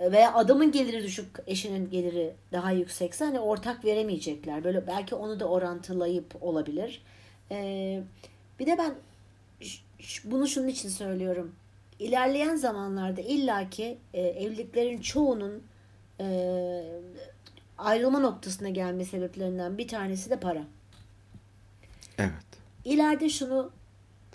veya 0.00 0.34
adamın 0.34 0.72
geliri 0.72 1.02
düşük 1.02 1.26
eşinin 1.46 1.90
geliri 1.90 2.34
daha 2.52 2.70
yüksekse 2.70 3.24
hani 3.24 3.40
ortak 3.40 3.84
veremeyecekler. 3.84 4.64
Böyle 4.64 4.86
belki 4.86 5.14
onu 5.14 5.40
da 5.40 5.44
orantılayıp 5.48 6.42
olabilir. 6.42 7.02
Ee, 7.50 8.02
bir 8.58 8.66
de 8.66 8.78
ben 8.78 8.94
bunu 10.24 10.48
şunun 10.48 10.68
için 10.68 10.88
söylüyorum. 10.88 11.52
İlerleyen 11.98 12.56
zamanlarda 12.56 13.20
illaki 13.20 13.98
e, 14.14 14.22
evliliklerin 14.22 15.00
çoğunun 15.00 15.62
e, 16.20 16.26
ayrılma 17.78 18.18
noktasına 18.18 18.68
gelme 18.68 19.04
sebeplerinden 19.04 19.78
bir 19.78 19.88
tanesi 19.88 20.30
de 20.30 20.40
para. 20.40 20.64
Evet. 22.18 22.32
İleride 22.84 23.28
şunu 23.28 23.70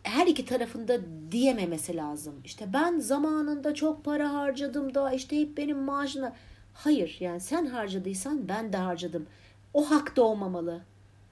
her 0.03 0.27
iki 0.27 0.45
tarafında 0.45 0.99
diyememesi 1.31 1.95
lazım. 1.95 2.35
İşte 2.45 2.73
ben 2.73 2.99
zamanında 2.99 3.73
çok 3.73 4.05
para 4.05 4.33
harcadım 4.33 4.95
da 4.95 5.11
işte 5.11 5.41
hep 5.41 5.57
benim 5.57 5.77
maaşımla. 5.77 6.35
Hayır 6.73 7.17
yani 7.19 7.39
sen 7.39 7.65
harcadıysan 7.65 8.49
ben 8.49 8.73
de 8.73 8.77
harcadım. 8.77 9.27
O 9.73 9.91
hak 9.91 10.15
doğmamalı. 10.15 10.81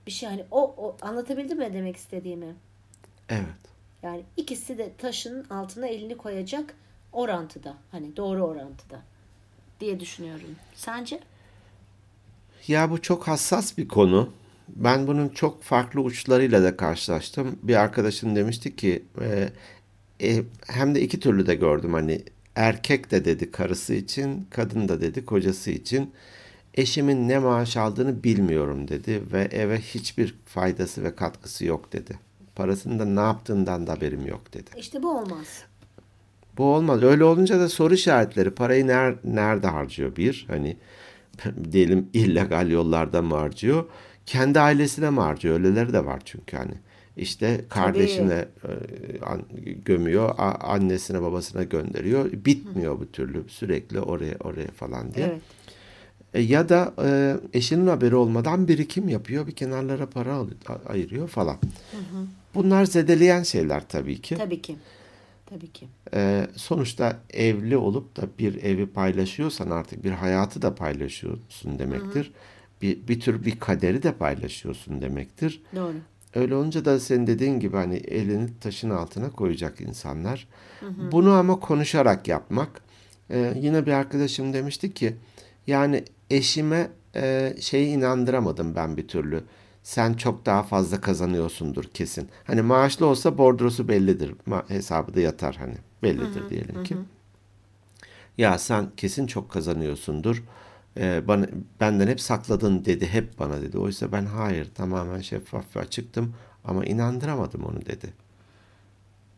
Bir 0.08 0.12
şey 0.12 0.30
hani 0.30 0.46
o, 0.52 0.62
o 0.62 0.98
anlatabildim 1.02 1.58
mi 1.58 1.74
demek 1.74 1.96
istediğimi? 1.98 2.56
Evet. 3.30 3.70
Yani 4.04 4.24
ikisi 4.38 4.78
de 4.78 4.94
taşın 4.98 5.46
altına 5.50 5.88
elini 5.88 6.18
koyacak 6.18 6.76
orantıda. 7.14 7.74
Hani 7.92 8.18
doğru 8.18 8.46
orantıda 8.46 9.02
diye 9.80 10.00
düşünüyorum. 10.00 10.56
Sence? 10.76 11.20
Ya 12.68 12.92
bu 12.92 13.02
çok 13.02 13.28
hassas 13.28 13.78
bir 13.78 13.88
konu. 13.88 14.34
Ben 14.76 15.08
bunun 15.08 15.30
çok 15.30 15.64
farklı 15.64 16.02
uçlarıyla 16.02 16.64
da 16.64 16.78
karşılaştım. 16.78 17.60
Bir 17.64 17.76
arkadaşım 17.76 18.36
demişti 18.36 18.76
ki 18.76 19.04
e, 19.22 19.50
e, 20.22 20.44
hem 20.68 20.96
de 20.96 21.02
iki 21.02 21.20
türlü 21.20 21.48
de 21.48 21.56
gördüm 21.56 21.94
hani 21.94 22.22
erkek 22.56 23.12
de 23.12 23.26
dedi 23.26 23.52
karısı 23.52 23.94
için, 23.94 24.48
kadın 24.50 24.88
da 24.90 25.02
dedi 25.02 25.26
kocası 25.26 25.72
için. 25.72 26.12
Eşimin 26.74 27.28
ne 27.30 27.40
maaş 27.40 27.78
aldığını 27.78 28.24
bilmiyorum 28.24 28.88
dedi 28.88 29.22
ve 29.32 29.42
eve 29.52 29.82
hiçbir 29.82 30.36
faydası 30.46 31.04
ve 31.04 31.16
katkısı 31.16 31.66
yok 31.66 31.94
dedi. 31.94 32.20
Parasını 32.56 33.00
da 33.00 33.06
ne 33.06 33.20
yaptığından 33.20 33.88
da 33.88 33.92
haberim 33.92 34.28
yok 34.28 34.54
dedi. 34.54 34.70
İşte 34.78 35.04
bu 35.04 35.18
olmaz. 35.18 35.64
Bu 36.58 36.64
olmaz. 36.64 37.04
Öyle 37.04 37.24
olunca 37.24 37.60
da 37.60 37.70
soru 37.70 37.94
işaretleri. 37.94 38.52
Parayı 38.52 38.88
ner, 38.88 39.16
nerede 39.24 39.68
harcıyor 39.68 40.16
bir? 40.16 40.46
Hani 40.50 40.78
diyelim 41.72 42.10
illegal 42.14 42.72
yollarda 42.72 43.22
mı 43.22 43.36
harcıyor? 43.36 43.86
Kendi 44.30 44.60
ailesine 44.60 45.10
mi 45.10 45.20
harcıyor? 45.20 45.56
Öyleleri 45.60 45.94
de 45.94 46.06
var 46.06 46.22
çünkü 46.26 46.58
hani. 46.58 46.72
İşte 47.18 47.62
kardeşine 47.70 48.46
e, 48.64 48.72
an- 49.26 49.44
gömüyor, 49.86 50.34
annesine 50.60 51.22
babasına 51.22 51.64
gönderiyor. 51.64 52.32
Bitmiyor 52.32 53.00
bu 53.00 53.12
türlü 53.12 53.44
sürekli 53.50 54.00
oraya 54.00 54.36
oraya 54.40 54.68
falan 54.68 55.14
diye. 55.14 55.26
Evet. 55.26 55.42
E, 56.34 56.42
ya 56.42 56.70
da 56.70 56.94
e, 57.04 57.36
eşinin 57.54 57.88
haberi 57.88 58.16
olmadan 58.16 58.68
birikim 58.68 59.10
yapıyor, 59.10 59.48
bir 59.48 59.52
kenarlara 59.52 60.06
para 60.10 60.34
al- 60.34 60.48
ayırıyor 60.88 61.28
falan. 61.28 61.58
Bunlar 62.56 62.86
zedeleyen 62.86 63.44
şeyler 63.44 63.88
tabii 63.88 64.22
ki. 64.22 64.36
Tabii 64.38 64.62
ki. 64.62 64.76
Tabii 65.46 65.68
ki. 65.72 65.88
Ee, 66.14 66.48
sonuçta 66.56 67.18
evli 67.34 67.78
olup 67.78 68.18
da 68.18 68.22
bir 68.40 68.64
evi 68.64 68.88
paylaşıyorsan 68.88 69.70
artık 69.70 70.04
bir 70.04 70.12
hayatı 70.12 70.62
da 70.62 70.76
paylaşıyorsun 70.76 71.80
demektir. 71.80 72.32
Bir, 72.82 73.08
bir 73.08 73.20
tür 73.20 73.46
bir 73.46 73.60
kaderi 73.60 74.04
de 74.04 74.12
paylaşıyorsun 74.12 75.02
demektir. 75.02 75.62
Doğru. 75.76 75.94
Öyle 76.36 76.56
olunca 76.56 76.86
da 76.86 77.00
senin 77.00 77.28
dediğin 77.28 77.60
gibi 77.60 77.76
hani 77.78 77.96
elini 77.96 78.60
taşın 78.62 78.90
altına 78.90 79.30
koyacak 79.30 79.82
insanlar. 79.82 80.48
Bunu 81.12 81.32
ama 81.32 81.60
konuşarak 81.60 82.28
yapmak. 82.28 82.82
Ee, 83.30 83.54
yine 83.56 83.86
bir 83.86 83.92
arkadaşım 83.92 84.54
demişti 84.54 84.94
ki 84.94 85.16
yani 85.68 86.04
eşime 86.30 86.92
e, 87.16 87.56
şeyi 87.60 87.88
inandıramadım 87.88 88.76
ben 88.76 88.98
bir 88.98 89.08
türlü. 89.08 89.44
Sen 89.84 90.14
çok 90.14 90.46
daha 90.46 90.64
fazla 90.64 91.02
kazanıyorsundur 91.02 91.84
kesin. 91.84 92.30
Hani 92.44 92.62
maaşlı 92.62 93.06
olsa 93.06 93.38
bordrosu 93.38 93.88
bellidir. 93.88 94.34
Ma- 94.48 94.70
hesabı 94.70 95.16
da 95.16 95.20
yatar 95.20 95.56
hani. 95.56 95.76
Bellidir 96.04 96.50
diyelim 96.50 96.84
ki. 96.84 96.96
Ya 98.38 98.58
sen 98.58 98.88
kesin 98.98 99.28
çok 99.28 99.52
kazanıyorsundur. 99.52 100.44
Ee, 100.98 101.28
bana 101.28 101.48
benden 101.80 102.08
hep 102.08 102.22
sakladın 102.22 102.86
dedi. 102.86 103.08
Hep 103.08 103.40
bana 103.40 103.62
dedi. 103.62 103.78
Oysa 103.78 104.12
ben 104.12 104.26
hayır 104.26 104.68
tamamen 104.76 105.22
şeffaf 105.22 105.76
ve 105.76 105.80
açıktım 105.80 106.34
ama 106.66 106.86
inandıramadım 106.86 107.64
onu 107.64 107.86
dedi. 107.86 108.14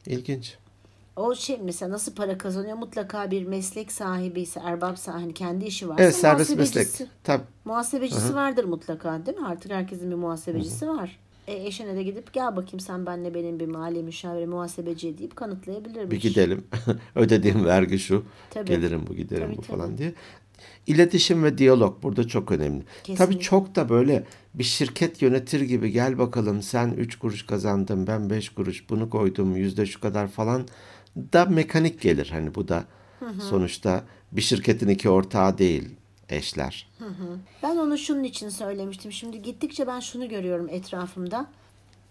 İlginç. 0.05 0.57
O 1.15 1.35
şey 1.35 1.59
mesela 1.63 1.91
nasıl 1.91 2.15
para 2.15 2.37
kazanıyor 2.37 2.77
mutlaka 2.77 3.31
bir 3.31 3.45
meslek 3.45 3.91
sahibi 3.91 4.41
ise 4.41 4.59
erbap 4.63 4.99
sahibi 4.99 5.21
hani 5.21 5.33
kendi 5.33 5.65
işi 5.65 5.89
varsa 5.89 6.03
Evet 6.03 6.15
serbest 6.15 6.57
meslek. 6.57 6.87
Tabii. 7.23 7.43
Muhasebecisi 7.65 8.35
vardır 8.35 8.63
mutlaka 8.63 9.25
değil 9.25 9.37
mi? 9.37 9.47
Artık 9.47 9.71
herkesin 9.71 10.11
bir 10.11 10.15
muhasebecisi 10.15 10.87
var. 10.89 11.19
E, 11.47 11.53
eşine 11.67 11.95
de 11.95 12.03
gidip 12.03 12.33
gel 12.33 12.55
bakayım 12.55 12.79
sen 12.79 13.05
benle 13.05 13.33
benim 13.33 13.59
bir 13.59 13.67
mali 13.67 14.03
müşaviri 14.03 14.47
muhasebeci 14.47 15.17
deyip 15.17 15.35
kanıtlayabilirmiş. 15.35 16.11
Bir 16.11 16.29
gidelim. 16.29 16.63
Ödediğim 17.15 17.65
vergi 17.65 17.99
şu. 17.99 18.25
Tabii. 18.49 18.67
Gelirim 18.67 19.07
bu 19.07 19.15
giderim 19.15 19.47
Tabii, 19.47 19.57
bu 19.57 19.61
tabii. 19.61 19.77
falan 19.77 19.97
diye. 19.97 20.13
İletişim 20.88 21.43
ve 21.43 21.58
diyalog 21.58 22.04
burada 22.04 22.28
çok 22.28 22.52
önemli. 22.52 22.84
Tabii 23.04 23.17
Kesinlikle. 23.17 23.39
çok 23.39 23.76
da 23.76 23.89
böyle 23.89 24.24
bir 24.54 24.63
şirket 24.63 25.21
yönetir 25.21 25.62
gibi 25.62 25.91
gel 25.91 26.17
bakalım 26.17 26.62
sen 26.62 26.89
3 26.89 27.19
kuruş 27.19 27.45
kazandın 27.45 28.08
ben 28.08 28.30
5 28.30 28.50
kuruş 28.50 28.89
bunu 28.89 29.10
koydum 29.10 29.56
yüzde 29.56 29.86
şu 29.86 30.02
kadar 30.02 30.28
falan 30.28 30.67
da 31.17 31.45
mekanik 31.45 32.02
gelir. 32.02 32.30
Hani 32.32 32.56
bu 32.56 32.67
da 32.67 32.84
sonuçta 33.50 34.04
bir 34.32 34.41
şirketin 34.41 34.88
iki 34.88 35.10
ortağı 35.10 35.58
değil 35.58 35.89
eşler. 36.30 36.88
Ben 37.63 37.78
onu 37.78 37.97
şunun 37.97 38.24
için 38.24 38.50
söylemiştim. 38.50 39.12
Şimdi 39.12 39.41
gittikçe 39.41 39.88
ben 39.88 40.00
şunu 40.00 40.30
görüyorum 40.30 40.69
etrafımda. 40.69 41.47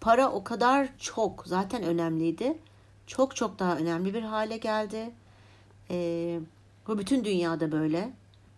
Para 0.00 0.30
o 0.30 0.44
kadar 0.44 0.88
çok 0.98 1.44
zaten 1.46 1.82
önemliydi. 1.82 2.58
Çok 3.06 3.36
çok 3.36 3.58
daha 3.58 3.76
önemli 3.76 4.14
bir 4.14 4.22
hale 4.22 4.56
geldi. 4.56 5.10
Ee, 5.90 6.40
bu 6.88 6.98
bütün 6.98 7.24
dünyada 7.24 7.72
böyle. 7.72 8.12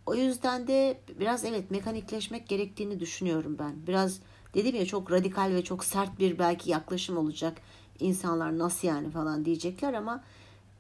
O 0.07 0.15
yüzden 0.15 0.67
de 0.67 1.01
biraz 1.21 1.45
evet 1.45 1.71
mekanikleşmek 1.71 2.49
gerektiğini 2.49 3.01
düşünüyorum 3.01 3.57
ben. 3.59 3.87
Biraz 3.87 4.21
dedim 4.55 4.77
ya 4.77 4.87
çok 4.87 5.13
radikal 5.13 5.51
ve 5.51 5.65
çok 5.65 5.85
sert 5.85 6.19
bir 6.19 6.39
belki 6.39 6.71
yaklaşım 6.71 7.17
olacak. 7.17 7.59
İnsanlar 8.01 8.59
nasıl 8.59 8.89
yani 8.89 9.11
falan 9.11 9.45
diyecekler 9.45 9.95
ama 9.95 10.25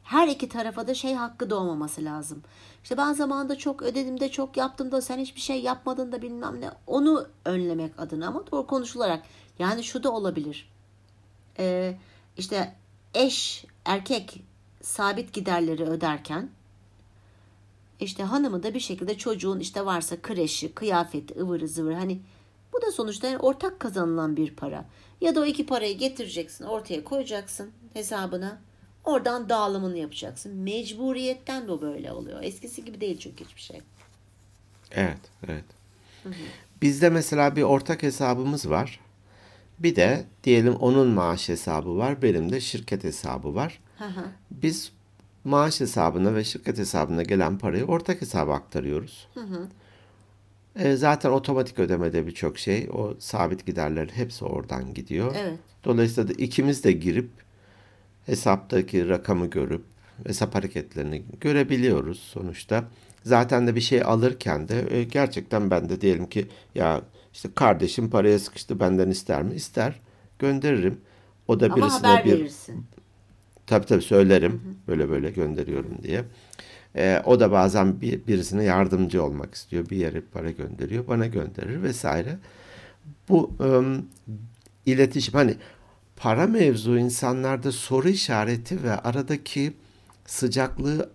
her 0.02 0.28
iki 0.28 0.48
tarafa 0.48 0.86
da 0.86 0.94
şey 0.94 1.14
hakkı 1.14 1.50
doğmaması 1.50 2.04
lazım. 2.04 2.42
İşte 2.82 2.96
ben 2.96 3.12
zamanında 3.12 3.58
çok 3.58 3.82
ödedim 3.82 4.20
de 4.20 4.30
çok 4.30 4.56
yaptım 4.56 4.92
da 4.92 5.00
sen 5.00 5.18
hiçbir 5.18 5.40
şey 5.40 5.62
yapmadın 5.62 6.12
da 6.12 6.22
bilmem 6.22 6.60
ne. 6.60 6.70
Onu 6.86 7.26
önlemek 7.44 8.00
adına 8.00 8.28
ama 8.28 8.44
doğru 8.52 8.66
konuşularak. 8.66 9.22
Yani 9.58 9.84
şu 9.84 10.02
da 10.02 10.12
olabilir. 10.12 10.72
Ee, 11.58 11.96
işte 12.36 12.74
eş, 13.14 13.64
erkek 13.84 14.42
sabit 14.82 15.32
giderleri 15.32 15.84
öderken 15.84 16.50
işte 18.02 18.22
hanımı 18.22 18.62
da 18.62 18.74
bir 18.74 18.80
şekilde 18.80 19.18
çocuğun 19.18 19.60
işte 19.60 19.86
varsa 19.86 20.22
kreşi, 20.22 20.72
kıyafeti, 20.72 21.40
ıvırı 21.40 21.68
zıvırı 21.68 21.94
hani 21.94 22.20
bu 22.72 22.82
da 22.82 22.92
sonuçta 22.92 23.26
yani 23.26 23.38
ortak 23.38 23.80
kazanılan 23.80 24.36
bir 24.36 24.54
para. 24.54 24.84
Ya 25.20 25.34
da 25.34 25.40
o 25.40 25.44
iki 25.44 25.66
parayı 25.66 25.98
getireceksin, 25.98 26.64
ortaya 26.64 27.04
koyacaksın 27.04 27.70
hesabına. 27.92 28.60
Oradan 29.04 29.48
dağılımını 29.48 29.98
yapacaksın. 29.98 30.54
Mecburiyetten 30.54 31.68
de 31.68 31.80
böyle 31.80 32.12
oluyor. 32.12 32.42
Eskisi 32.42 32.84
gibi 32.84 33.00
değil 33.00 33.18
çünkü 33.18 33.44
hiçbir 33.44 33.60
şey. 33.60 33.80
Evet, 34.90 35.20
evet. 35.48 35.64
Bizde 36.82 37.10
mesela 37.10 37.56
bir 37.56 37.62
ortak 37.62 38.02
hesabımız 38.02 38.70
var. 38.70 39.00
Bir 39.78 39.96
de 39.96 40.24
diyelim 40.44 40.74
onun 40.74 41.08
maaş 41.08 41.48
hesabı 41.48 41.96
var, 41.96 42.22
benim 42.22 42.52
de 42.52 42.60
şirket 42.60 43.04
hesabı 43.04 43.54
var. 43.54 43.80
Hı 43.98 44.04
hı. 44.04 44.24
Biz 44.50 44.92
maaş 45.44 45.80
hesabına 45.80 46.34
ve 46.34 46.44
şirket 46.44 46.78
hesabına 46.78 47.22
gelen 47.22 47.58
parayı 47.58 47.84
ortak 47.84 48.20
hesaba 48.20 48.54
aktarıyoruz. 48.54 49.28
E, 50.76 50.96
zaten 50.96 51.30
otomatik 51.30 51.78
ödemede 51.78 52.26
birçok 52.26 52.58
şey, 52.58 52.88
o 52.92 53.14
sabit 53.18 53.66
giderler 53.66 54.08
hepsi 54.14 54.44
oradan 54.44 54.94
gidiyor. 54.94 55.34
Evet. 55.38 55.58
Dolayısıyla 55.84 56.28
da 56.28 56.32
ikimiz 56.32 56.84
de 56.84 56.92
girip 56.92 57.30
hesaptaki 58.26 59.08
rakamı 59.08 59.46
görüp 59.46 59.84
hesap 60.26 60.54
hareketlerini 60.54 61.22
görebiliyoruz 61.40 62.18
sonuçta. 62.18 62.84
Zaten 63.24 63.66
de 63.66 63.74
bir 63.74 63.80
şey 63.80 64.02
alırken 64.02 64.68
de 64.68 64.96
e, 64.96 65.04
gerçekten 65.04 65.70
ben 65.70 65.88
de 65.88 66.00
diyelim 66.00 66.26
ki 66.26 66.48
ya 66.74 67.02
işte 67.32 67.48
kardeşim 67.54 68.10
paraya 68.10 68.38
sıkıştı 68.38 68.80
benden 68.80 69.10
ister 69.10 69.42
mi? 69.42 69.54
İster. 69.54 70.00
gönderirim. 70.38 71.00
O 71.48 71.60
da 71.60 71.66
Ama 71.66 71.76
birisine 71.76 72.24
bir 72.24 72.32
verirsin. 72.32 72.86
Tabii 73.72 73.86
tabii 73.86 74.02
söylerim 74.02 74.62
böyle 74.88 75.10
böyle 75.10 75.30
gönderiyorum 75.30 76.02
diye. 76.02 76.24
Ee, 76.96 77.22
o 77.24 77.40
da 77.40 77.52
bazen 77.52 78.00
bir, 78.00 78.26
birisine 78.26 78.64
yardımcı 78.64 79.24
olmak 79.24 79.54
istiyor. 79.54 79.90
Bir 79.90 79.96
yere 79.96 80.20
para 80.20 80.50
gönderiyor. 80.50 81.06
Bana 81.08 81.26
gönderir 81.26 81.82
vesaire. 81.82 82.38
Bu 83.28 83.52
ım, 83.60 84.06
iletişim 84.86 85.34
hani 85.34 85.54
para 86.16 86.46
mevzu 86.46 86.98
insanlarda 86.98 87.72
soru 87.72 88.08
işareti 88.08 88.82
ve 88.82 88.96
aradaki 88.96 89.72
sıcaklığı 90.26 91.10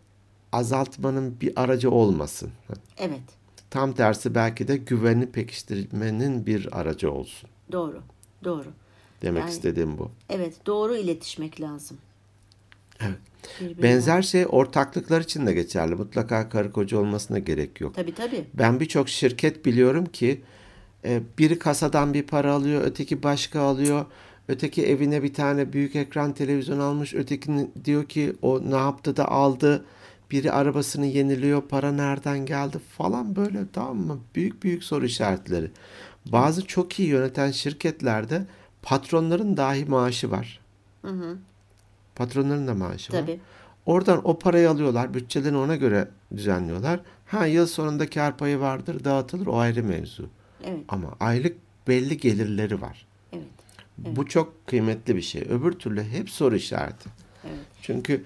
azaltmanın 0.52 1.42
bir 1.42 1.62
aracı 1.64 1.92
olmasın. 1.92 2.50
Evet. 2.98 3.22
Tam 3.70 3.94
tersi 3.94 4.36
belki 4.36 4.68
de 4.68 4.78
güveni 4.78 5.26
pekiştirmenin 5.32 6.46
bir 6.46 6.80
aracı 6.80 7.12
olsun. 7.12 7.50
Doğru. 7.72 8.02
Doğru. 8.44 8.68
Demek 9.22 9.42
Yani- 9.42 9.52
istediğim 9.52 9.98
bu. 9.98 10.12
Evet. 10.30 10.54
Doğru 10.66 10.96
iletişmek 10.96 11.62
lazım. 11.62 11.98
Evet. 13.00 13.18
Birbirine. 13.62 13.84
Benzer 13.84 14.22
şey 14.22 14.46
ortaklıklar 14.50 15.22
için 15.22 15.48
de 15.48 15.54
geçerli. 15.54 15.96
Mutlaka 15.96 16.50
karı 16.50 16.72
koca 16.72 16.98
olmasına 16.98 17.40
gerek 17.40 17.82
yok. 17.82 17.96
Tabii 17.96 18.16
tabii. 18.16 18.46
Ben 18.54 18.80
birçok 18.80 19.10
şirket 19.10 19.66
biliyorum 19.66 20.06
ki 20.06 20.42
e, 21.06 21.22
biri 21.38 21.60
kasadan 21.60 22.14
bir 22.14 22.24
para 22.24 22.54
alıyor, 22.54 22.82
öteki 22.86 23.24
başka 23.24 23.62
alıyor. 23.62 24.06
Öteki 24.48 24.86
evine 24.86 25.24
bir 25.24 25.34
tane 25.34 25.74
büyük 25.74 25.96
ekran 25.96 26.34
televizyon 26.34 26.80
almış. 26.80 27.14
Öteki 27.14 27.70
diyor 27.86 28.06
ki 28.06 28.36
o 28.42 28.62
ne 28.72 28.76
yaptı 28.76 29.18
da 29.18 29.32
aldı. 29.32 29.86
Biri 30.32 30.52
arabasını 30.52 31.06
yeniliyor. 31.06 31.62
Para 31.62 31.92
nereden 31.92 32.46
geldi 32.46 32.78
falan 32.98 33.36
böyle 33.36 33.60
tamam 33.74 33.98
mı? 33.98 34.20
Büyük 34.36 34.64
büyük 34.64 34.84
soru 34.84 35.06
işaretleri. 35.06 35.72
Bazı 36.26 36.66
çok 36.66 37.00
iyi 37.00 37.10
yöneten 37.10 37.52
şirketlerde 37.52 38.46
patronların 38.82 39.58
dahi 39.58 39.86
maaşı 39.86 40.32
var. 40.32 40.60
Hı 41.02 41.12
hı. 41.12 41.38
Patronların 42.18 42.68
da 42.68 42.74
maaşı 42.74 43.14
var. 43.14 43.20
Tabii. 43.20 43.40
Oradan 43.86 44.28
o 44.28 44.40
parayı 44.40 44.70
alıyorlar. 44.70 45.14
Bütçelerini 45.14 45.58
ona 45.58 45.76
göre 45.76 46.08
düzenliyorlar. 46.36 47.00
Ha 47.26 47.46
yıl 47.46 47.68
sonunda 47.68 48.10
kar 48.10 48.38
payı 48.38 48.60
vardır, 48.60 49.04
dağıtılır. 49.04 49.48
O 49.48 49.58
ayrı 49.58 49.84
mevzu. 49.84 50.30
Evet. 50.64 50.86
Ama 50.88 51.16
aylık 51.20 51.58
belli 51.88 52.18
gelirleri 52.18 52.82
var. 52.82 53.08
Evet. 53.34 53.46
Bu 53.98 54.28
çok 54.28 54.68
kıymetli 54.68 55.16
bir 55.16 55.22
şey. 55.22 55.42
Öbür 55.42 55.72
türlü 55.72 56.04
hep 56.04 56.30
soru 56.30 56.56
işareti. 56.56 57.10
Evet. 57.44 57.60
Çünkü 57.82 58.24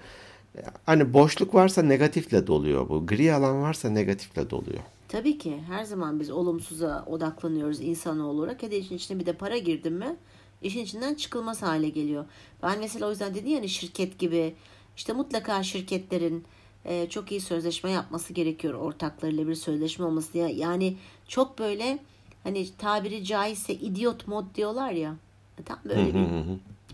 e, 0.56 0.60
hani 0.86 1.12
boşluk 1.12 1.54
varsa 1.54 1.82
negatifle 1.82 2.46
doluyor 2.46 2.88
bu. 2.88 3.06
Gri 3.06 3.34
alan 3.34 3.62
varsa 3.62 3.90
negatifle 3.90 4.50
doluyor. 4.50 4.80
Tabii 5.08 5.38
ki 5.38 5.60
her 5.68 5.84
zaman 5.84 6.20
biz 6.20 6.30
olumsuza 6.30 7.04
odaklanıyoruz 7.06 7.80
insanoğlu 7.80 8.40
olarak. 8.40 8.62
Hadi 8.62 8.74
işin 8.74 8.96
içine 8.96 9.18
bir 9.18 9.26
de 9.26 9.32
para 9.32 9.58
girdim 9.58 9.94
mi 9.94 10.16
işin 10.62 10.84
içinden 10.84 11.14
çıkılmaz 11.14 11.62
hale 11.62 11.88
geliyor. 11.88 12.24
Ben 12.62 12.78
mesela 12.78 13.06
o 13.06 13.10
yüzden 13.10 13.34
dedi 13.34 13.50
yani 13.50 13.68
şirket 13.68 14.18
gibi 14.18 14.54
işte 14.96 15.12
mutlaka 15.12 15.62
şirketlerin 15.62 16.44
e, 16.84 17.08
çok 17.08 17.30
iyi 17.30 17.40
sözleşme 17.40 17.90
yapması 17.90 18.32
gerekiyor. 18.32 18.74
Ortaklarıyla 18.74 19.48
bir 19.48 19.54
sözleşme 19.54 20.04
olması 20.04 20.32
diye. 20.32 20.52
Yani 20.52 20.96
çok 21.28 21.58
böyle 21.58 21.98
hani 22.44 22.66
tabiri 22.78 23.24
caizse 23.24 23.74
idiot 23.74 24.28
mod 24.28 24.44
diyorlar 24.54 24.90
ya. 24.90 25.16
Tam 25.64 25.78
böyle 25.84 26.14
bir 26.14 26.26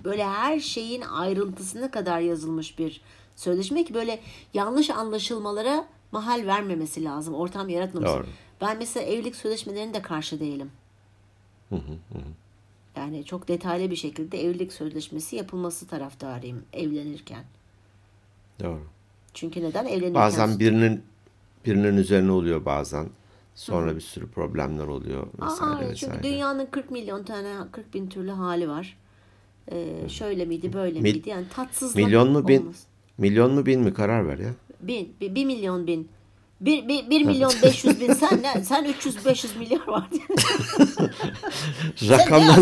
böyle 0.05 0.25
her 0.25 0.61
şeyin 0.61 1.03
ayrıntısına 1.03 1.91
kadar 1.91 2.21
yazılmış 2.21 2.79
bir 2.79 3.01
sözleşme 3.37 3.85
ki 3.85 3.95
böyle 3.95 4.21
yanlış 4.55 4.91
anlaşılmalara 4.91 5.87
mahal 6.13 6.47
vermemesi 6.47 7.05
lazım. 7.05 7.35
Ortam 7.35 7.69
yaratmaması. 7.69 8.15
Doğru. 8.15 8.27
Ben 8.61 8.79
mesela 8.79 9.07
evlilik 9.07 9.37
sözleşmelerine 9.37 9.95
de 9.95 10.03
karşı 10.03 10.41
değilim. 10.41 10.71
Yani 12.99 13.25
çok 13.25 13.49
detaylı 13.49 13.91
bir 13.91 13.97
şekilde 13.97 14.45
evlilik 14.45 14.73
sözleşmesi 14.73 15.37
yapılması 15.37 15.87
taraftarıyım 15.87 16.63
evlenirken. 16.73 17.45
Doğru. 18.61 18.83
Çünkü 19.35 19.63
neden 19.63 19.85
evlenirken? 19.87 20.15
Bazen 20.15 20.59
birinin 20.61 21.03
birinin 21.67 21.97
üzerine 21.97 22.31
oluyor 22.33 22.65
bazen. 22.65 23.09
Sonra 23.55 23.97
bir 23.97 24.01
sürü 24.01 24.29
problemler 24.31 24.87
oluyor 24.87 25.27
vesaire 25.43 25.75
Aa, 25.75 25.79
vesaire. 25.81 25.95
çünkü 25.95 26.23
dünyanın 26.23 26.67
40 26.67 26.91
milyon 26.91 27.23
tane 27.23 27.55
40 27.73 27.95
bin 27.95 28.07
türlü 28.09 28.31
hali 28.31 28.69
var. 28.69 28.97
Ee, 29.73 30.09
şöyle 30.09 30.45
miydi 30.45 30.73
böyle 30.73 31.01
Mil- 31.01 31.15
miydi 31.15 31.29
yani 31.29 31.49
tatsızlık 31.49 31.97
Milyon 31.97 32.31
mu 32.31 32.49
bin? 32.49 32.61
olmaz. 32.63 32.87
Milyon 33.19 33.53
mu 33.55 33.67
bin 33.67 33.81
mi 33.81 33.95
karar 33.95 34.29
ver 34.29 34.39
ya. 34.39 34.51
Bin, 34.81 35.15
bir, 35.21 35.35
bir 35.35 35.45
milyon 35.45 35.87
bin. 35.87 36.09
Bir, 36.61 36.89
bir, 36.89 37.11
bir 37.11 37.25
milyon 37.25 37.53
beş 37.63 37.85
yüz 37.85 38.01
bin. 38.01 38.13
Sen 38.13 38.43
ne? 38.43 38.65
Sen 38.65 38.85
300-500 38.85 39.59
milyar 39.59 39.89
var 39.89 40.05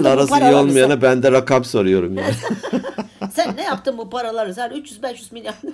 bu 0.04 0.08
arası 0.08 0.40
iyi 0.40 0.54
olmayana 0.54 1.02
ben 1.02 1.22
de 1.22 1.32
rakam 1.32 1.64
soruyorum 1.64 2.18
yani. 2.18 2.34
Sen 3.32 3.56
ne 3.56 3.62
yaptın 3.62 3.98
bu 3.98 4.10
paraları? 4.10 4.54
Sen 4.54 4.70
300-500 4.70 5.34
milyar. 5.34 5.54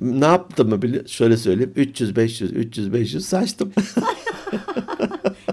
ne 0.00 0.26
yaptım 0.26 0.68
mı 0.68 0.82
bili 0.82 1.08
şöyle 1.08 1.36
söyleyeyim 1.36 1.72
300 1.76 2.16
500 2.16 2.52
300 2.52 2.92
500 2.92 3.26
saçtım. 3.26 3.72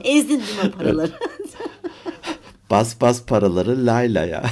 Ezdin 0.04 0.42
değil 0.48 0.64
mi 0.64 0.72
paraları? 0.72 1.12
bas 2.70 3.02
bas 3.02 3.24
paraları 3.26 3.86
layla 3.86 4.26
ya. 4.26 4.44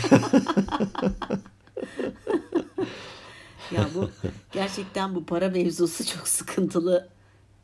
ya 3.75 3.89
bu 3.95 4.09
gerçekten 4.51 5.15
bu 5.15 5.25
para 5.25 5.49
mevzusu 5.49 6.05
çok 6.05 6.27
sıkıntılı 6.27 7.09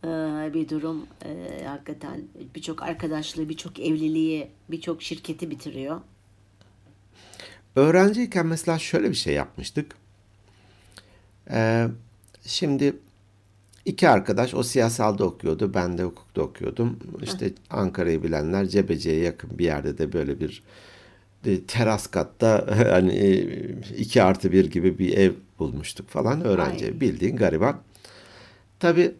e, 0.04 0.08
bir 0.54 0.70
durum. 0.70 1.08
E, 1.26 1.64
hakikaten 1.66 2.22
birçok 2.56 2.84
arkadaşlığı, 2.84 3.50
birçok 3.50 3.80
evliliği, 3.80 4.52
birçok 4.70 5.02
şirketi 5.02 5.52
bitiriyor. 5.52 6.02
Öğrenciyken 7.76 8.46
mesela 8.46 8.80
şöyle 8.80 9.10
bir 9.10 9.16
şey 9.16 9.34
yapmıştık. 9.34 9.96
Ee, 11.52 11.88
şimdi 12.46 12.96
iki 13.86 14.10
arkadaş 14.10 14.54
o 14.54 14.64
siyasalda 14.64 15.26
okuyordu. 15.26 15.74
Ben 15.74 15.98
de 15.98 16.04
hukukta 16.04 16.42
okuyordum. 16.42 17.00
İşte 17.22 17.54
Ankara'yı 17.70 18.24
bilenler 18.24 18.68
Cebeci'ye 18.68 19.20
yakın 19.20 19.60
bir 19.60 19.66
yerde 19.66 19.98
de 19.98 20.14
böyle 20.14 20.40
bir 20.40 20.64
teras 21.68 22.08
katta 22.08 22.66
hani 22.92 23.14
e, 23.14 23.60
iki 23.98 24.24
artı 24.24 24.52
bir 24.52 24.72
gibi 24.72 25.00
bir 25.00 25.18
ev 25.18 25.32
bulmuştuk 25.60 26.10
falan. 26.10 26.46
Öğrenci 26.46 26.86
Ay. 26.86 27.02
bildiğin 27.02 27.36
gariban. 27.36 27.78
Tabii 28.80 29.16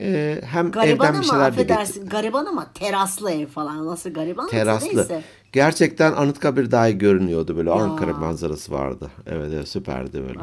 e, 0.00 0.40
hem 0.44 0.70
Gariban 0.70 1.08
evden 1.08 1.20
bir 1.20 1.26
şeyler 1.26 1.56
de. 1.56 1.76
Gariban 2.06 2.46
ama 2.46 2.72
teraslı 2.72 3.30
ev 3.30 3.46
falan. 3.46 3.86
Nasıl 3.86 4.10
gariban? 4.10 4.48
Teraslı. 4.48 4.96
Neyse. 4.96 5.22
Gerçekten 5.52 6.12
Anıtkabir 6.12 6.70
dahi 6.70 6.98
görünüyordu 6.98 7.56
böyle 7.56 7.70
Ya. 7.70 7.76
Ankara 7.76 8.12
manzarası 8.12 8.72
vardı. 8.72 9.10
Evet, 9.26 9.50
evet 9.54 9.68
süperdi 9.68 10.22
böyle. 10.22 10.38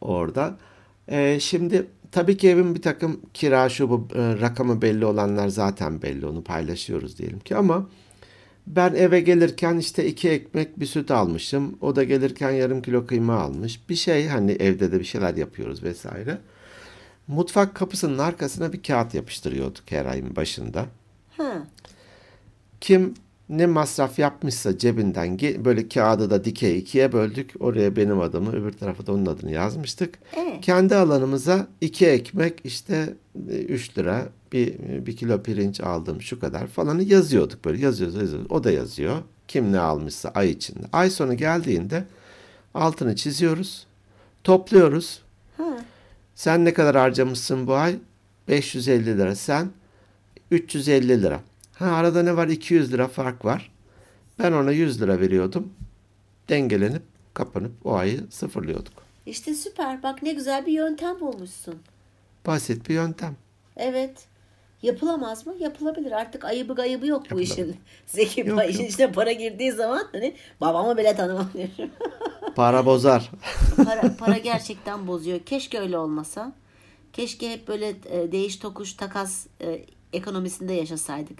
Orada. 0.00 0.56
Ee, 1.08 1.38
şimdi 1.40 1.86
tabii 2.12 2.36
ki 2.36 2.48
evin 2.48 2.74
bir 2.74 2.82
takım 2.82 3.20
kira 3.34 3.68
şu 3.68 3.90
bu 3.90 4.08
e, 4.14 4.40
rakamı 4.40 4.82
belli 4.82 5.04
olanlar 5.04 5.48
zaten 5.48 6.02
belli 6.02 6.26
onu 6.26 6.44
paylaşıyoruz 6.44 7.18
diyelim 7.18 7.40
ki 7.40 7.56
ama 7.56 7.86
ben 8.76 8.94
eve 8.94 9.20
gelirken 9.20 9.76
işte 9.76 10.06
iki 10.06 10.28
ekmek 10.28 10.80
bir 10.80 10.86
süt 10.86 11.10
almışım. 11.10 11.78
O 11.80 11.96
da 11.96 12.04
gelirken 12.04 12.50
yarım 12.50 12.82
kilo 12.82 13.06
kıyma 13.06 13.34
almış. 13.34 13.88
Bir 13.88 13.94
şey 13.94 14.28
hani 14.28 14.52
evde 14.52 14.92
de 14.92 15.00
bir 15.00 15.04
şeyler 15.04 15.34
yapıyoruz 15.34 15.82
vesaire. 15.82 16.38
Mutfak 17.26 17.74
kapısının 17.74 18.18
arkasına 18.18 18.72
bir 18.72 18.82
kağıt 18.82 19.14
yapıştırıyorduk 19.14 19.84
her 19.86 20.06
ayın 20.06 20.36
başında. 20.36 20.86
Ha. 21.36 21.66
Kim 22.80 23.14
ne 23.48 23.66
masraf 23.66 24.18
yapmışsa 24.18 24.78
cebinden 24.78 25.38
böyle 25.64 25.88
kağıdı 25.88 26.30
da 26.30 26.44
dikey 26.44 26.78
ikiye 26.78 27.12
böldük. 27.12 27.52
Oraya 27.60 27.96
benim 27.96 28.20
adımı 28.20 28.52
öbür 28.52 28.72
tarafa 28.72 29.06
da 29.06 29.12
onun 29.12 29.26
adını 29.26 29.50
yazmıştık. 29.50 30.18
Evet. 30.36 30.60
Kendi 30.60 30.94
alanımıza 30.94 31.66
iki 31.80 32.06
ekmek 32.06 32.60
işte 32.64 33.14
3 33.68 33.98
lira 33.98 34.28
bir, 34.52 34.74
bir 35.06 35.16
kilo 35.16 35.42
pirinç 35.42 35.80
aldım 35.80 36.22
şu 36.22 36.40
kadar 36.40 36.66
falanı 36.66 37.02
yazıyorduk 37.02 37.64
böyle 37.64 37.82
yazıyoruz, 37.82 38.16
yazıyoruz. 38.16 38.46
O 38.50 38.64
da 38.64 38.70
yazıyor. 38.70 39.16
Kim 39.48 39.72
ne 39.72 39.78
almışsa 39.78 40.28
ay 40.34 40.50
içinde. 40.50 40.86
Ay 40.92 41.10
sonu 41.10 41.34
geldiğinde 41.34 42.04
altını 42.74 43.16
çiziyoruz. 43.16 43.86
Topluyoruz. 44.44 45.22
Ha. 45.56 45.78
Sen 46.34 46.64
ne 46.64 46.74
kadar 46.74 46.96
harcamışsın 46.96 47.66
bu 47.66 47.74
ay? 47.74 47.96
550 48.48 49.18
lira. 49.18 49.34
Sen 49.34 49.70
350 50.50 51.22
lira. 51.22 51.40
Ha 51.78 51.86
arada 51.86 52.22
ne 52.22 52.36
var? 52.36 52.48
200 52.48 52.92
lira 52.92 53.08
fark 53.08 53.44
var. 53.44 53.70
Ben 54.38 54.52
ona 54.52 54.70
100 54.72 55.00
lira 55.02 55.20
veriyordum. 55.20 55.72
Dengelenip 56.48 57.02
kapanıp 57.34 57.72
o 57.84 57.94
ayı 57.94 58.20
sıfırlıyorduk. 58.30 58.92
İşte 59.26 59.54
süper. 59.54 60.02
Bak 60.02 60.22
ne 60.22 60.32
güzel 60.32 60.66
bir 60.66 60.72
yöntem 60.72 61.20
bulmuşsun. 61.20 61.74
Basit 62.46 62.88
bir 62.88 62.94
yöntem. 62.94 63.36
Evet. 63.76 64.24
Yapılamaz 64.82 65.46
mı? 65.46 65.54
Yapılabilir. 65.58 66.12
Artık 66.12 66.44
ayıbı 66.44 66.74
gayıbı 66.74 67.06
yok 67.06 67.20
bu 67.20 67.24
Yapılabilir. 67.40 67.52
işin. 67.52 67.76
Zeki 68.06 68.40
Yok, 68.40 68.70
işin 68.70 68.82
yok. 68.82 68.90
içine 68.92 69.12
para 69.12 69.32
girdiği 69.32 69.72
zaman 69.72 70.02
hani 70.12 70.34
babamı 70.60 70.96
bile 70.98 71.16
tanımam 71.16 71.48
diyor. 71.54 71.68
Para 72.56 72.86
bozar. 72.86 73.30
para, 73.76 74.16
para 74.18 74.38
gerçekten 74.38 75.06
bozuyor. 75.06 75.40
Keşke 75.40 75.80
öyle 75.80 75.98
olmasa. 75.98 76.52
Keşke 77.12 77.50
hep 77.52 77.68
böyle 77.68 77.88
e, 77.88 78.32
değiş 78.32 78.56
tokuş 78.56 78.92
takas 78.92 79.46
e, 79.60 79.84
ekonomisinde 80.12 80.72
yaşasaydık. 80.72 81.38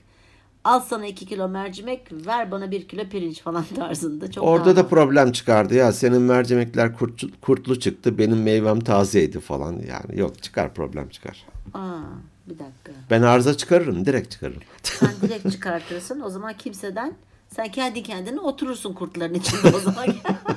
Al 0.69 0.81
sana 0.81 1.07
2 1.07 1.27
kilo 1.27 1.49
mercimek, 1.49 2.27
ver 2.27 2.51
bana 2.51 2.71
1 2.71 2.89
kilo 2.89 3.09
pirinç 3.09 3.41
falan 3.43 3.65
tarzında. 3.77 4.31
Çok 4.31 4.45
Orada 4.45 4.77
da 4.77 4.89
problem 4.89 5.33
çıkardı 5.33 5.75
ya. 5.75 5.93
Senin 5.93 6.23
mercimekler 6.23 6.97
kurtlu, 6.97 7.29
kurtlu 7.41 7.81
çıktı. 7.81 8.19
Benim 8.19 8.43
meyvem 8.43 8.81
tazeydi 8.81 9.41
falan. 9.41 9.73
Yani 9.73 10.21
yok 10.21 10.43
çıkar 10.43 10.75
problem 10.75 11.09
çıkar. 11.09 11.45
Aa, 11.75 11.99
bir 12.47 12.59
dakika. 12.59 12.93
Ben 13.11 13.23
arıza 13.23 13.57
çıkarırım. 13.57 14.07
Direkt 14.07 14.31
çıkarırım. 14.31 14.63
Sen 14.83 15.11
direkt 15.23 15.51
çıkartırsın. 15.53 16.21
O 16.21 16.31
zaman 16.31 16.55
kimseden 16.59 17.15
sen 17.49 17.69
kendi 17.69 18.03
kendine 18.03 18.41
oturursun 18.41 18.93
kurtların 18.93 19.35
içinde 19.35 19.77
o 19.77 19.81
zaman. 19.81 20.07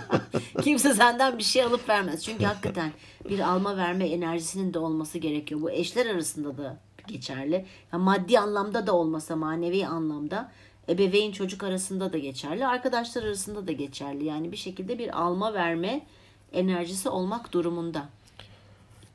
Kimse 0.62 0.93
senden 0.93 1.38
bir 1.38 1.43
şey 1.43 1.63
alıp 1.63 1.89
vermez. 1.89 2.26
Çünkü 2.26 2.45
hakikaten 2.45 2.91
bir 3.30 3.39
alma 3.39 3.78
verme 3.78 4.08
enerjisinin 4.08 4.74
de 4.74 4.80
olması 4.80 5.17
gerekiyor. 5.17 5.62
Bu 5.62 5.71
eşler 5.71 6.06
arasında 6.06 6.58
da 6.58 6.78
geçerli. 7.08 7.66
Ya 7.94 8.00
maddi 8.00 8.40
anlamda 8.40 8.88
da 8.88 8.96
olmasa 8.96 9.36
manevi 9.36 9.88
anlamda 9.88 10.52
ebeveyn 10.90 11.32
çocuk 11.32 11.64
arasında 11.64 12.14
da 12.14 12.18
geçerli. 12.18 12.68
Arkadaşlar 12.68 13.24
arasında 13.24 13.68
da 13.68 13.72
geçerli. 13.72 14.26
Yani 14.26 14.52
bir 14.52 14.58
şekilde 14.58 15.00
bir 15.00 15.22
alma 15.22 15.54
verme 15.54 16.06
enerjisi 16.54 17.10
olmak 17.10 17.54
durumunda. 17.54 18.10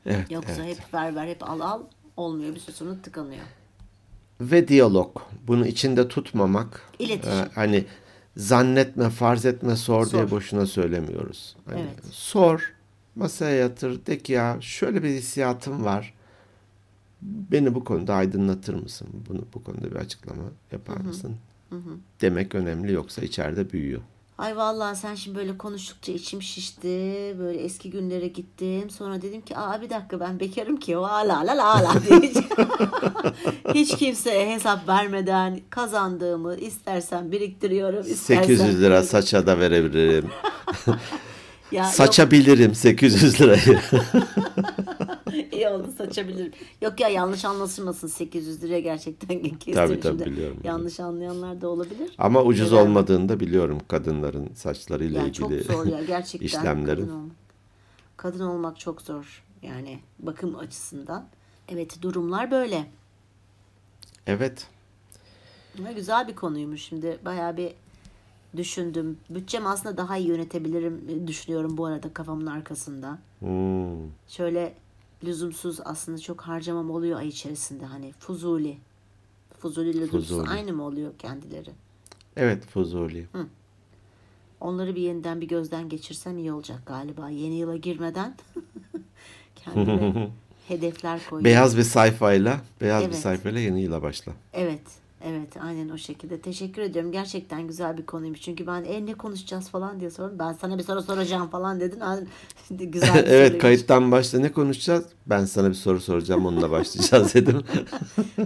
Evet, 0.05 0.31
Yoksa 0.31 0.65
evet. 0.65 0.79
hep 0.79 0.93
ver 0.93 1.15
ver 1.15 1.27
hep 1.27 1.49
al 1.49 1.59
al 1.59 1.81
olmuyor. 2.17 2.55
Bir 2.55 2.59
süre 2.59 3.01
tıkanıyor. 3.03 3.43
Ve 4.41 4.67
diyalog. 4.67 5.21
Bunu 5.47 5.67
içinde 5.67 6.07
tutmamak. 6.07 6.81
İletişim. 6.99 7.39
Ee, 7.39 7.47
hani 7.55 7.85
zannetme, 8.37 9.09
farz 9.09 9.45
etme, 9.45 9.75
sor, 9.75 10.11
diye 10.11 10.21
Sor. 10.21 10.31
boşuna 10.31 10.65
söylemiyoruz. 10.65 11.55
Hani 11.65 11.79
Evet. 11.79 12.13
Sor, 12.13 12.73
masaya 13.15 13.55
yatır, 13.55 14.05
de 14.05 14.19
ki 14.19 14.33
ya 14.33 14.57
şöyle 14.61 15.03
bir 15.03 15.09
hissiyatım 15.09 15.85
var. 15.85 16.13
Beni 17.21 17.75
bu 17.75 17.83
konuda 17.83 18.15
aydınlatır 18.15 18.73
mısın? 18.73 19.07
Bunu 19.29 19.41
bu 19.53 19.63
konuda 19.63 19.91
bir 19.91 19.95
açıklama 19.95 20.43
yapar 20.71 20.97
mısın? 20.97 21.35
Demek 22.21 22.55
önemli 22.55 22.93
yoksa 22.93 23.21
içeride 23.21 23.71
büyüyor. 23.71 24.01
Ay 24.37 24.57
vallahi 24.57 24.97
sen 24.97 25.15
şimdi 25.15 25.37
böyle 25.37 25.57
konuştukça 25.57 26.11
içim 26.11 26.41
şişti. 26.41 27.35
Böyle 27.39 27.59
eski 27.59 27.89
günlere 27.89 28.27
gittim. 28.27 28.89
Sonra 28.89 29.21
dedim 29.21 29.41
ki 29.41 29.57
aa 29.57 29.81
bir 29.81 29.89
dakika 29.89 30.19
ben 30.19 30.39
bekarım 30.39 30.77
ki. 30.77 30.91
La 30.93 31.27
la 31.27 31.47
la 31.47 31.83
la 31.83 31.93
diyeceğim. 32.09 32.47
Hiç 33.73 33.97
kimseye 33.97 34.55
hesap 34.55 34.87
vermeden 34.87 35.59
kazandığımı 35.69 36.55
istersen 36.55 37.31
biriktiriyorum. 37.31 38.01
istersen 38.01 38.43
800 38.55 38.81
lira 38.81 39.03
saça 39.03 39.47
da 39.47 39.59
verebilirim. 39.59 40.29
Ya 41.71 41.83
yok, 41.83 41.93
Saçabilirim 41.93 42.75
800 42.75 43.41
lirayı. 43.41 43.79
iyi 45.51 45.67
oldu 45.67 45.87
saçabilirim. 45.97 46.51
Yok 46.81 46.99
ya 46.99 47.09
yanlış 47.09 47.45
anlaşılmasın 47.45 48.07
800 48.07 48.63
liraya 48.63 48.79
gerçekten 48.79 49.39
kestim 49.43 49.73
Tabii, 49.73 49.99
tabii, 49.99 50.25
biliyorum, 50.25 50.57
Yanlış 50.63 50.99
anlayanlar 50.99 51.61
da 51.61 51.67
olabilir. 51.69 52.11
Ama 52.17 52.43
ucuz 52.43 52.71
Neden? 52.71 52.83
olmadığını 52.85 53.29
da 53.29 53.39
biliyorum 53.39 53.77
kadınların 53.87 54.49
saçlarıyla 54.53 55.21
Ya 55.21 55.33
çok 55.33 55.51
ilgili 55.51 55.63
zor 55.63 55.85
ya 55.85 56.03
gerçekten 56.07 56.45
işlemlerin. 56.45 57.01
kadın 57.05 57.09
olmak. 57.15 57.35
Kadın 58.17 58.39
olmak 58.47 58.79
çok 58.79 59.01
zor 59.01 59.43
yani 59.61 59.99
bakım 60.19 60.55
açısından. 60.55 61.27
Evet 61.69 62.01
durumlar 62.01 62.51
böyle. 62.51 62.85
Evet. 64.27 64.67
Ama 65.79 65.91
güzel 65.91 66.27
bir 66.27 66.35
konuymuş 66.35 66.81
şimdi 66.81 67.19
bayağı 67.25 67.57
bir 67.57 67.71
düşündüm. 68.57 69.17
Bütçem 69.29 69.67
aslında 69.67 69.97
daha 69.97 70.17
iyi 70.17 70.27
yönetebilirim 70.27 71.27
düşünüyorum 71.27 71.77
bu 71.77 71.85
arada 71.85 72.13
kafamın 72.13 72.45
arkasında. 72.45 73.17
Hmm. 73.39 74.09
Şöyle 74.27 74.73
lüzumsuz 75.23 75.79
aslında 75.85 76.17
çok 76.19 76.41
harcamam 76.41 76.91
oluyor 76.91 77.19
ay 77.19 77.27
içerisinde 77.27 77.85
hani 77.85 78.11
fuzuli. 78.19 78.77
Fuzuli 79.59 79.93
lüzumsuz 80.01 80.29
Fuzuli. 80.29 80.49
aynı 80.49 80.73
mı 80.73 80.83
oluyor 80.83 81.11
kendileri? 81.19 81.69
Evet 82.37 82.65
Fuzuli. 82.65 83.27
Onları 84.61 84.95
bir 84.95 85.01
yeniden 85.01 85.41
bir 85.41 85.47
gözden 85.47 85.89
geçirsem 85.89 86.37
iyi 86.37 86.51
olacak 86.51 86.79
galiba. 86.85 87.29
Yeni 87.29 87.55
yıla 87.55 87.75
girmeden 87.77 88.35
kendime 89.55 90.29
hedefler 90.67 91.19
koyuyorum. 91.19 91.45
Beyaz 91.45 91.77
bir 91.77 91.83
sayfayla, 91.83 92.61
beyaz 92.81 93.01
bir 93.03 93.07
Evet. 93.07 93.17
sayfayla 93.19 93.59
yeni 93.59 93.81
yıla 93.81 94.01
başla. 94.01 94.31
Evet, 94.53 94.81
evet 95.47 95.63
aynen 95.63 95.89
o 95.89 95.97
şekilde. 95.97 96.41
Teşekkür 96.41 96.81
ediyorum. 96.81 97.11
Gerçekten 97.11 97.67
güzel 97.67 97.97
bir 97.97 98.05
konuymuş. 98.05 98.41
Çünkü 98.41 98.67
ben 98.67 98.83
e 98.83 99.05
ne 99.05 99.13
konuşacağız 99.13 99.69
falan 99.69 99.99
diye 99.99 100.09
sordum. 100.09 100.39
Ben 100.39 100.53
sana 100.53 100.77
bir 100.77 100.83
soru 100.83 101.01
soracağım 101.01 101.49
falan 101.49 101.79
dedin. 101.79 102.01
Güzel 102.91 103.15
bir 103.15 103.27
evet 103.31 103.61
kayıttan 103.61 104.11
başla 104.11 104.39
ne 104.39 104.51
konuşacağız? 104.51 105.05
Ben 105.27 105.45
sana 105.45 105.69
bir 105.69 105.73
soru 105.73 105.99
soracağım 105.99 106.45
onunla 106.45 106.71
başlayacağız 106.71 107.33
dedim. 107.33 107.63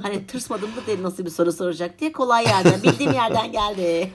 Hani 0.02 0.28
tırsmadım 0.28 0.70
da 0.70 0.88
değil 0.88 1.04
nasıl 1.04 1.26
bir 1.26 1.30
soru 1.30 1.52
soracak 1.52 2.00
diye 2.00 2.12
kolay 2.12 2.46
yerden, 2.46 2.84
bildiğim 2.84 3.14
yerden 3.14 3.52
geldi. 3.52 4.12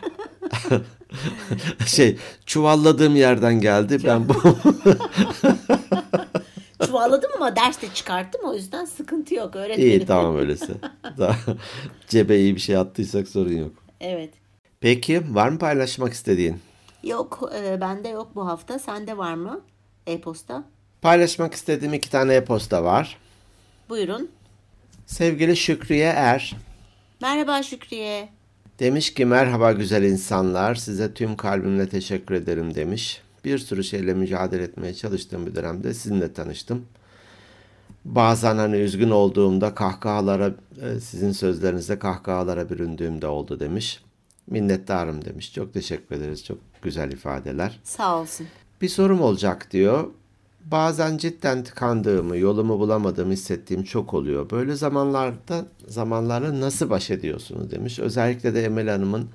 şey 1.87 2.18
çuvalladığım 2.46 3.16
yerden 3.16 3.61
geldi. 3.61 3.99
Ben 4.05 4.29
bu 4.29 4.35
Çuvalladım 6.97 7.31
ama 7.37 7.57
derste 7.57 7.95
çıkarttım 7.95 8.41
o 8.45 8.55
yüzden 8.55 8.85
sıkıntı 8.85 9.35
yok 9.35 9.57
öğretmenim. 9.57 9.91
iyi 9.91 10.07
tamam 10.07 10.37
öyleyse. 10.37 10.73
Cebe 12.09 12.39
iyi 12.39 12.55
bir 12.55 12.61
şey 12.61 12.77
attıysak 12.77 13.29
sorun 13.29 13.53
yok. 13.53 13.73
Evet. 14.01 14.35
Peki 14.81 15.35
var 15.35 15.49
mı 15.49 15.59
paylaşmak 15.59 16.13
istediğin? 16.13 16.61
Yok 17.03 17.51
e, 17.55 17.81
bende 17.81 18.09
yok 18.09 18.31
bu 18.35 18.47
hafta. 18.47 18.79
Sende 18.79 19.17
var 19.17 19.35
mı? 19.35 19.61
E-posta. 20.07 20.65
Paylaşmak 21.03 21.55
istediğim 21.55 21.95
iki 21.95 22.11
tane 22.11 22.35
e-posta 22.35 22.85
var. 22.85 23.19
Buyurun. 23.89 24.31
Sevgili 25.07 25.57
Şükriye 25.57 26.13
Er 26.17 26.57
Merhaba 27.23 27.63
Şükriye. 27.63 28.29
demiş 28.79 29.15
ki 29.15 29.25
merhaba 29.25 29.73
güzel 29.73 30.03
insanlar 30.03 30.75
size 30.75 31.15
tüm 31.15 31.37
kalbimle 31.37 31.89
teşekkür 31.89 32.35
ederim 32.35 32.75
demiş. 32.75 33.23
Bir 33.47 33.59
sürü 33.59 33.85
şeyle 33.85 34.15
mücadele 34.15 34.63
etmeye 34.63 34.95
çalıştığım 34.95 35.47
bir 35.47 35.55
dönemde 35.55 35.95
sizinle 35.95 36.33
tanıştım. 36.33 36.85
Bazen 38.05 38.57
hani 38.57 38.77
üzgün 38.77 39.11
olduğumda 39.11 39.75
kahkahalara 39.75 40.55
e, 40.83 41.01
sizin 41.01 41.33
sözlerinizde 41.33 41.99
kahkahalara 41.99 42.71
büründüğümde 42.71 43.27
oldu 43.27 43.61
demiş. 43.61 44.03
Minnettarım 44.47 45.25
demiş. 45.25 45.55
Çok 45.55 45.75
teşekkür 45.75 46.17
ederiz. 46.17 46.45
Çok 46.45 46.59
güzel 46.83 47.13
ifadeler. 47.13 47.81
Sağ 47.85 48.21
olsun. 48.21 48.47
Bir 48.83 48.89
sorum 48.89 49.21
olacak 49.21 49.69
diyor. 49.71 50.11
Bazen 50.65 51.17
cidden 51.17 51.65
tıkandığımı, 51.65 52.37
yolumu 52.37 52.79
bulamadığımı 52.79 53.33
hissettiğim 53.33 53.83
çok 53.83 54.15
oluyor. 54.15 54.51
Böyle 54.51 54.75
zamanlarda 54.75 55.67
zamanlarla 55.89 56.61
nasıl 56.61 56.91
baş 56.91 57.11
ediyorsunuz 57.11 57.71
demiş. 57.71 57.99
Özellikle 57.99 58.55
de 58.55 58.65
Emel 58.65 58.89
Hanım'ın 58.89 59.29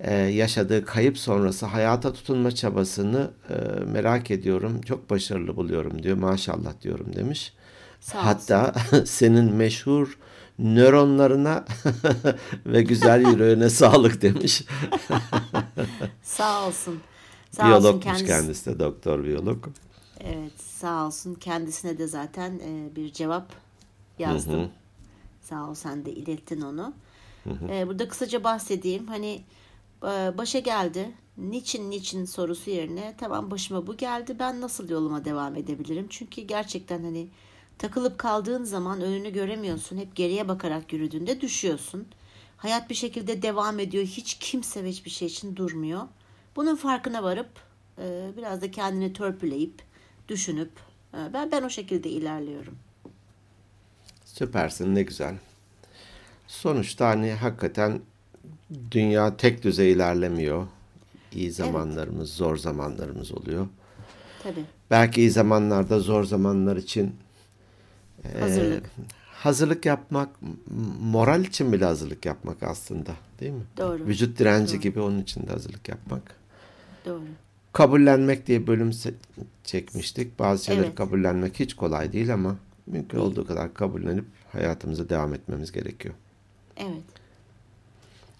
e, 0.00 0.14
yaşadığı 0.14 0.84
kayıp 0.84 1.18
sonrası 1.18 1.66
hayata 1.66 2.12
tutunma 2.12 2.52
çabasını 2.52 3.30
e, 3.50 3.54
merak 3.84 4.30
ediyorum. 4.30 4.80
Çok 4.80 5.10
başarılı 5.10 5.56
buluyorum 5.56 6.02
diyor. 6.02 6.16
Maşallah 6.16 6.80
diyorum 6.82 7.16
demiş. 7.16 7.52
Sağ. 8.00 8.24
Hatta 8.26 8.72
senin 9.06 9.52
meşhur 9.54 10.18
nöronlarına 10.58 11.64
ve 12.66 12.82
güzel 12.82 13.26
yüreğine 13.30 13.70
sağlık 13.70 14.22
demiş. 14.22 14.62
Sağ 16.22 16.66
olsun. 16.66 17.00
Sağ 17.50 17.62
olsun 17.62 17.70
Biyologmuş 17.70 18.04
kendisi. 18.04 18.26
kendisi 18.26 18.66
de 18.66 18.78
doktor 18.78 19.24
biyolog. 19.24 19.66
Evet 20.20 20.60
sağ 20.60 21.06
olsun 21.06 21.34
kendisine 21.34 21.98
de 21.98 22.06
zaten 22.06 22.52
e, 22.52 22.96
bir 22.96 23.12
cevap 23.12 23.52
yazdım. 24.18 24.68
Sağ 25.42 25.68
ol 25.70 25.74
sen 25.74 26.04
de 26.04 26.12
ilettin 26.12 26.60
onu. 26.60 26.94
E, 27.70 27.86
burada 27.86 28.08
kısaca 28.08 28.44
bahsedeyim. 28.44 29.06
Hani 29.06 29.42
başa 30.38 30.58
geldi. 30.58 31.10
Niçin 31.38 31.90
niçin 31.90 32.24
sorusu 32.24 32.70
yerine 32.70 33.14
tamam 33.18 33.50
başıma 33.50 33.86
bu 33.86 33.96
geldi. 33.96 34.36
Ben 34.38 34.60
nasıl 34.60 34.88
yoluma 34.88 35.24
devam 35.24 35.56
edebilirim? 35.56 36.06
Çünkü 36.10 36.42
gerçekten 36.42 37.02
hani 37.02 37.28
takılıp 37.78 38.18
kaldığın 38.18 38.64
zaman 38.64 39.00
önünü 39.00 39.32
göremiyorsun. 39.32 39.98
Hep 39.98 40.16
geriye 40.16 40.48
bakarak 40.48 40.92
yürüdüğünde 40.92 41.40
düşüyorsun. 41.40 42.06
Hayat 42.56 42.90
bir 42.90 42.94
şekilde 42.94 43.42
devam 43.42 43.78
ediyor. 43.78 44.04
Hiç 44.04 44.34
kimse 44.34 44.84
ve 44.84 44.88
hiçbir 44.88 45.10
şey 45.10 45.28
için 45.28 45.56
durmuyor. 45.56 46.02
Bunun 46.56 46.76
farkına 46.76 47.22
varıp 47.22 47.50
e, 47.98 48.30
biraz 48.36 48.62
da 48.62 48.70
kendini 48.70 49.12
törpüleyip 49.12 49.82
düşünüp 50.28 50.70
e, 51.14 51.32
ben 51.32 51.52
ben 51.52 51.62
o 51.62 51.70
şekilde 51.70 52.08
ilerliyorum. 52.08 52.78
Süpersin 54.24 54.94
ne 54.94 55.02
güzel. 55.02 55.34
Sonuçta 56.46 57.08
hani 57.08 57.32
hakikaten 57.32 58.00
dünya 58.90 59.36
tek 59.36 59.64
düze 59.64 59.86
ilerlemiyor. 59.88 60.66
İyi 61.32 61.52
zamanlarımız, 61.52 62.30
zor 62.32 62.56
zamanlarımız 62.56 63.32
oluyor. 63.32 63.66
Tabii. 64.42 64.64
Belki 64.90 65.20
iyi 65.20 65.30
zamanlarda 65.30 66.00
zor 66.00 66.24
zamanlar 66.24 66.76
için 66.76 67.16
e, 68.24 68.40
Hazırlık. 68.40 68.90
hazırlık 69.32 69.86
yapmak, 69.86 70.28
moral 71.00 71.44
için 71.44 71.72
bile 71.72 71.84
hazırlık 71.84 72.26
yapmak 72.26 72.62
aslında, 72.62 73.10
değil 73.40 73.52
mi? 73.52 73.62
Doğru. 73.78 74.06
Vücut 74.06 74.38
direnci 74.38 74.80
gibi 74.80 75.00
onun 75.00 75.22
için 75.22 75.46
de 75.46 75.52
hazırlık 75.52 75.88
yapmak. 75.88 76.36
Doğru. 77.06 77.22
Kabullenmek 77.72 78.46
diye 78.46 78.66
bölüm 78.66 78.90
çekmiştik. 79.64 80.38
Bazı 80.38 80.64
şeyleri 80.64 80.86
Evet. 80.86 80.94
kabullenmek 80.96 81.60
hiç 81.60 81.74
kolay 81.74 82.12
değil 82.12 82.34
ama 82.34 82.56
mümkün 82.86 83.18
olduğu 83.18 83.46
kadar 83.46 83.74
kabullenip 83.74 84.24
hayatımıza 84.52 85.08
devam 85.08 85.34
etmemiz 85.34 85.72
gerekiyor. 85.72 86.14
Evet. 86.76 87.02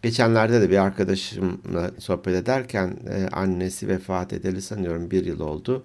Geçenlerde 0.04 0.60
de 0.60 0.70
bir 0.70 0.76
arkadaşımla 0.78 1.90
sohbet 1.98 2.34
ederken 2.34 2.96
e, 3.10 3.28
annesi 3.32 3.88
vefat 3.88 4.32
edeli 4.32 4.62
sanıyorum 4.62 5.10
bir 5.10 5.24
yıl 5.24 5.40
oldu. 5.40 5.84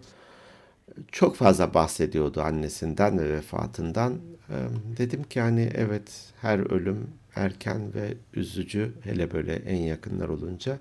Çok 1.12 1.36
fazla 1.36 1.74
bahsediyordu 1.74 2.42
annesinden 2.42 3.20
ve 3.20 3.34
vefatından. 3.34 4.14
E, 4.50 4.56
dedim 4.98 5.24
ki 5.24 5.42
hani 5.42 5.70
evet 5.76 6.32
her 6.42 6.60
ölüm 6.60 7.08
erken 7.36 7.94
ve 7.94 8.14
üzücü 8.34 8.92
hele 9.04 9.32
böyle 9.32 9.54
en 9.56 9.76
yakınlar 9.76 10.30
olunca. 10.30 10.78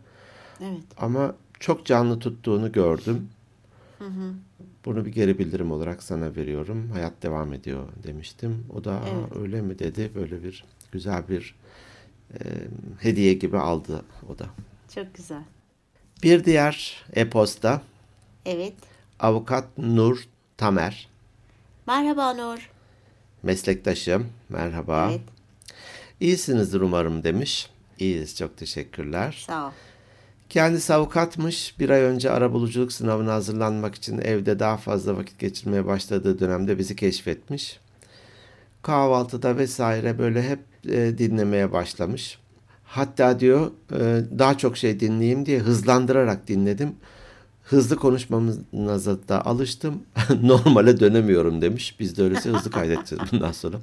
Evet. 0.61 0.83
Ama 0.97 1.35
çok 1.61 1.87
canlı 1.87 2.19
tuttuğunu 2.19 2.73
gördüm. 2.73 3.29
Bunu 4.85 5.05
bir 5.05 5.13
geri 5.13 5.39
bildirim 5.39 5.73
olarak 5.73 6.03
sana 6.03 6.37
veriyorum. 6.37 6.91
Hayat 6.93 7.23
devam 7.23 7.53
ediyor 7.53 7.89
demiştim. 8.07 8.65
O 8.75 8.85
da 8.85 8.93
"Aa, 8.93 9.09
Evet. 9.09 9.37
öyle 9.43 9.63
mi 9.63 9.79
dedi. 9.79 10.11
Böyle 10.15 10.43
bir 10.43 10.65
güzel 10.93 11.29
bir 11.29 11.55
e, 12.35 12.39
hediye 13.01 13.33
gibi 13.35 13.59
aldı 13.59 14.05
o 14.29 14.39
da. 14.39 14.47
Çok 14.95 15.15
güzel. 15.15 15.43
Bir 16.23 16.45
diğer 16.45 17.05
e-posta 17.13 17.83
Evet. 18.47 18.73
avukat 19.21 19.79
Nur 19.79 20.25
Tamer. 20.57 21.09
Merhaba 21.87 22.35
Nur. 22.35 22.71
Meslektaşım. 23.43 24.27
Merhaba. 24.49 25.09
Evet. 25.11 25.21
İyisinizdir 26.21 26.81
umarım 26.81 27.25
demiş. 27.25 27.71
İyiyiz 27.99 28.37
çok 28.37 28.57
teşekkürler. 28.57 29.45
Sağ 29.47 29.67
ol. 29.67 29.71
Kendisi 30.49 30.95
avukatmış. 30.95 31.79
Bir 31.79 31.91
ay 31.91 32.01
önce 32.01 32.31
arabuluculuk 32.31 32.93
sınavına 32.93 33.33
hazırlanmak 33.33 33.95
için 33.95 34.19
evde 34.19 34.59
daha 34.59 34.77
fazla 34.77 35.17
vakit 35.17 35.39
geçirmeye 35.39 35.87
başladığı 35.87 36.39
dönemde 36.39 36.79
bizi 36.79 36.97
keşfetmiş. 36.97 37.81
Kahvaltıda 38.83 39.57
vesaire 39.57 40.19
böyle 40.19 40.43
hep 40.43 40.59
e, 40.89 41.19
dinlemeye 41.19 41.73
başlamış. 41.73 42.39
Hatta 42.85 43.41
diyor 43.41 43.71
e, 43.93 43.99
daha 44.39 44.59
çok 44.59 44.77
şey 44.77 45.01
dinleyeyim 45.01 45.47
diye 45.47 45.59
hızlandırarak 45.59 46.49
dinledim. 46.49 46.95
Hızlı 47.65 47.97
konuşmamıza 47.97 49.29
da 49.29 49.47
alıştım. 49.47 50.03
Normale 50.43 51.01
dönemiyorum 51.01 51.63
demiş. 51.63 52.01
Biz 52.01 52.17
de 52.17 52.23
öyleyse 52.23 52.51
hızlı 52.51 52.71
kaydedeceğiz 52.71 53.25
bundan 53.33 53.53
sonra. 53.53 53.77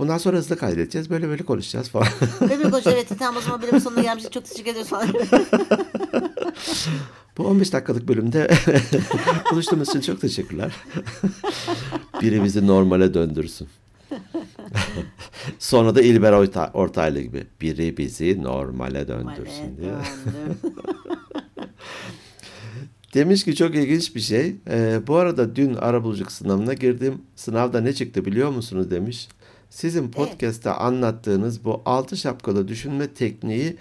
Bundan 0.00 0.18
sonra 0.18 0.36
hızlı 0.36 0.56
kaydedeceğiz. 0.56 1.10
Böyle 1.10 1.28
böyle 1.28 1.42
konuşacağız 1.44 1.88
falan. 1.88 2.06
Bebek 2.40 2.72
Hoca 2.72 2.90
evet 2.92 3.08
tamam 3.18 3.36
o 3.36 3.40
zaman 3.40 3.62
bölümün 3.62 3.78
sonuna 3.78 4.02
gelmişiz. 4.02 4.30
Çok 4.30 4.44
teşekkür 4.44 4.70
ederiz 4.70 4.88
falan. 4.88 5.08
Bu 7.38 7.46
15 7.46 7.72
dakikalık 7.72 8.08
bölümde 8.08 8.50
buluştuğumuz 9.52 9.88
için 9.88 10.00
çok 10.00 10.20
teşekkürler. 10.20 10.72
Biri 12.22 12.44
bizi 12.44 12.66
normale 12.66 13.14
döndürsün. 13.14 13.68
Sonra 15.58 15.94
da 15.94 16.02
İlber 16.02 16.32
Orta- 16.32 16.72
Ortaylı 16.72 17.20
gibi 17.20 17.46
biri 17.60 17.96
bizi 17.96 18.42
normale 18.42 19.08
döndürsün 19.08 19.76
diye. 19.80 19.92
Demiş 23.14 23.44
ki 23.44 23.54
çok 23.54 23.74
ilginç 23.74 24.14
bir 24.14 24.20
şey. 24.20 24.56
Ee, 24.70 25.00
bu 25.06 25.16
arada 25.16 25.56
dün 25.56 25.74
arabuluculuk 25.74 26.32
sınavına 26.32 26.74
girdim. 26.74 27.22
Sınavda 27.36 27.80
ne 27.80 27.92
çıktı 27.92 28.24
biliyor 28.24 28.50
musunuz 28.50 28.90
demiş. 28.90 29.28
Sizin 29.70 30.10
podcast'te 30.10 30.70
anlattığınız 30.70 31.64
bu 31.64 31.82
altı 31.84 32.16
şapkalı 32.16 32.68
düşünme 32.68 33.14
tekniği 33.14 33.76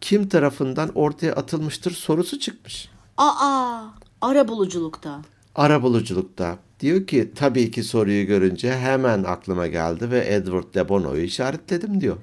kim 0.00 0.28
tarafından 0.28 0.90
ortaya 0.94 1.32
atılmıştır 1.32 1.90
sorusu 1.90 2.38
çıkmış. 2.38 2.88
Aa, 3.16 3.82
ara 4.20 4.48
buluculukta. 4.48 5.20
Arabuluculukta. 5.54 6.58
Diyor 6.80 7.06
ki 7.06 7.32
tabii 7.34 7.70
ki 7.70 7.82
soruyu 7.84 8.26
görünce 8.26 8.76
hemen 8.76 9.24
aklıma 9.24 9.66
geldi 9.66 10.10
ve 10.10 10.34
Edward 10.34 10.74
de 10.74 10.88
Bono'yu 10.88 11.22
işaretledim 11.22 12.00
diyor. 12.00 12.16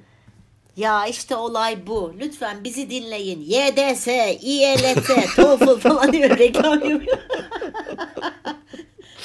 Ya 0.76 1.06
işte 1.06 1.36
olay 1.36 1.86
bu. 1.86 2.12
Lütfen 2.20 2.64
bizi 2.64 2.90
dinleyin. 2.90 3.40
YDS, 3.40 4.06
IELTS, 4.42 5.06
TOEFL 5.36 5.78
falan 5.80 6.12
diyor 6.12 6.38
reklam 6.38 6.72
yapıyor. 6.90 7.18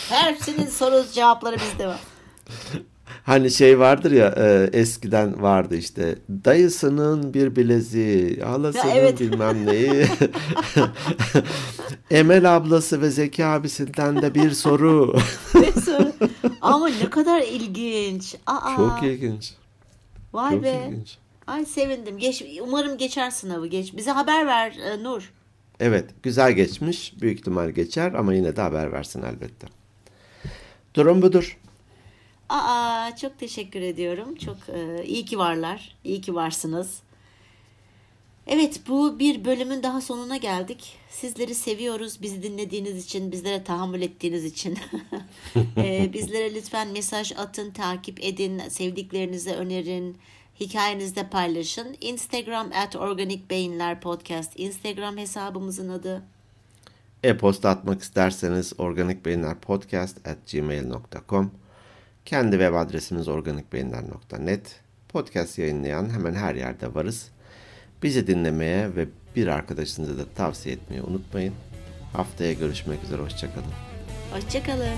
Hepsinin 0.09 0.65
soru 0.67 1.05
cevapları 1.13 1.55
bizde 1.55 1.87
var. 1.87 1.99
Hani 3.23 3.51
şey 3.51 3.79
vardır 3.79 4.11
ya 4.11 4.35
e, 4.37 4.69
eskiden 4.77 5.41
vardı 5.41 5.75
işte 5.75 6.15
dayısının 6.45 7.33
bir 7.33 7.55
bileziği, 7.55 8.41
halasının 8.41 8.91
evet. 8.95 9.19
bilmem 9.19 9.65
neyi. 9.65 10.05
Emel 12.11 12.55
ablası 12.55 13.01
ve 13.01 13.09
Zeki 13.09 13.45
abisinden 13.45 14.21
de 14.21 14.35
bir 14.35 14.51
soru. 14.51 15.15
Ve 15.55 15.81
sonra- 15.81 16.11
Ama 16.61 16.87
ne 16.87 17.09
kadar 17.09 17.41
ilginç. 17.41 18.35
Aa, 18.45 18.75
Çok 18.75 19.03
ilginç. 19.03 19.53
Vay 20.33 20.51
Çok 20.55 20.63
be. 20.63 20.83
ilginç. 20.89 21.17
Ay 21.47 21.65
sevindim. 21.65 22.17
Geç, 22.17 22.43
umarım 22.61 22.97
geçer 22.97 23.31
sınavı. 23.31 23.67
Geç. 23.67 23.97
Bize 23.97 24.11
haber 24.11 24.47
ver 24.47 24.71
e, 24.91 25.03
Nur. 25.03 25.31
Evet, 25.79 26.05
güzel 26.23 26.51
geçmiş. 26.51 27.13
Büyük 27.21 27.39
ihtimal 27.39 27.69
geçer 27.69 28.13
ama 28.13 28.33
yine 28.33 28.55
de 28.55 28.61
haber 28.61 28.91
versin 28.91 29.21
elbette. 29.23 29.67
Durum 30.93 31.21
budur. 31.21 31.57
Aa 32.49 33.15
çok 33.15 33.39
teşekkür 33.39 33.81
ediyorum. 33.81 34.35
Çok 34.35 34.57
e, 34.69 35.05
iyi 35.05 35.25
ki 35.25 35.37
varlar. 35.37 35.95
İyi 36.03 36.21
ki 36.21 36.35
varsınız. 36.35 36.99
Evet 38.47 38.81
bu 38.87 39.19
bir 39.19 39.45
bölümün 39.45 39.83
daha 39.83 40.01
sonuna 40.01 40.37
geldik. 40.37 40.97
Sizleri 41.09 41.55
seviyoruz. 41.55 42.21
Bizi 42.21 42.43
dinlediğiniz 42.43 43.05
için, 43.05 43.31
bizlere 43.31 43.63
tahammül 43.63 44.01
ettiğiniz 44.01 44.45
için. 44.45 44.77
E, 45.77 46.13
bizlere 46.13 46.55
lütfen 46.55 46.87
mesaj 46.87 47.31
atın, 47.31 47.71
takip 47.71 48.23
edin, 48.23 48.61
sevdiklerinize 48.69 49.55
önerin, 49.55 50.17
hikayenizde 50.59 51.29
paylaşın. 51.29 51.97
Instagram 52.01 52.71
at 52.75 52.95
Organik 52.95 53.49
Beyinler 53.49 54.01
Podcast. 54.01 54.59
Instagram 54.59 55.17
hesabımızın 55.17 55.89
adı. 55.89 56.23
E-posta 57.23 57.69
atmak 57.69 58.01
isterseniz 58.01 58.73
organikbeyinlerpodcast@gmail.com 58.77 61.51
Kendi 62.29 62.51
web 62.51 62.73
adresimiz 62.73 63.27
organikbeyinler.net 63.27 64.79
Podcast 65.07 65.57
yayınlayan 65.59 66.09
hemen 66.09 66.33
her 66.33 66.55
yerde 66.55 66.95
varız. 66.95 67.27
Bizi 68.03 68.27
dinlemeye 68.27 68.95
ve 68.95 69.07
bir 69.35 69.47
arkadaşınıza 69.47 70.17
da 70.17 70.25
tavsiye 70.35 70.75
etmeyi 70.75 71.01
unutmayın. 71.01 71.53
Haftaya 72.13 72.53
görüşmek 72.53 73.03
üzere, 73.03 73.21
hoşçakalın. 73.21 73.73
Hoşçakalın. 74.33 74.97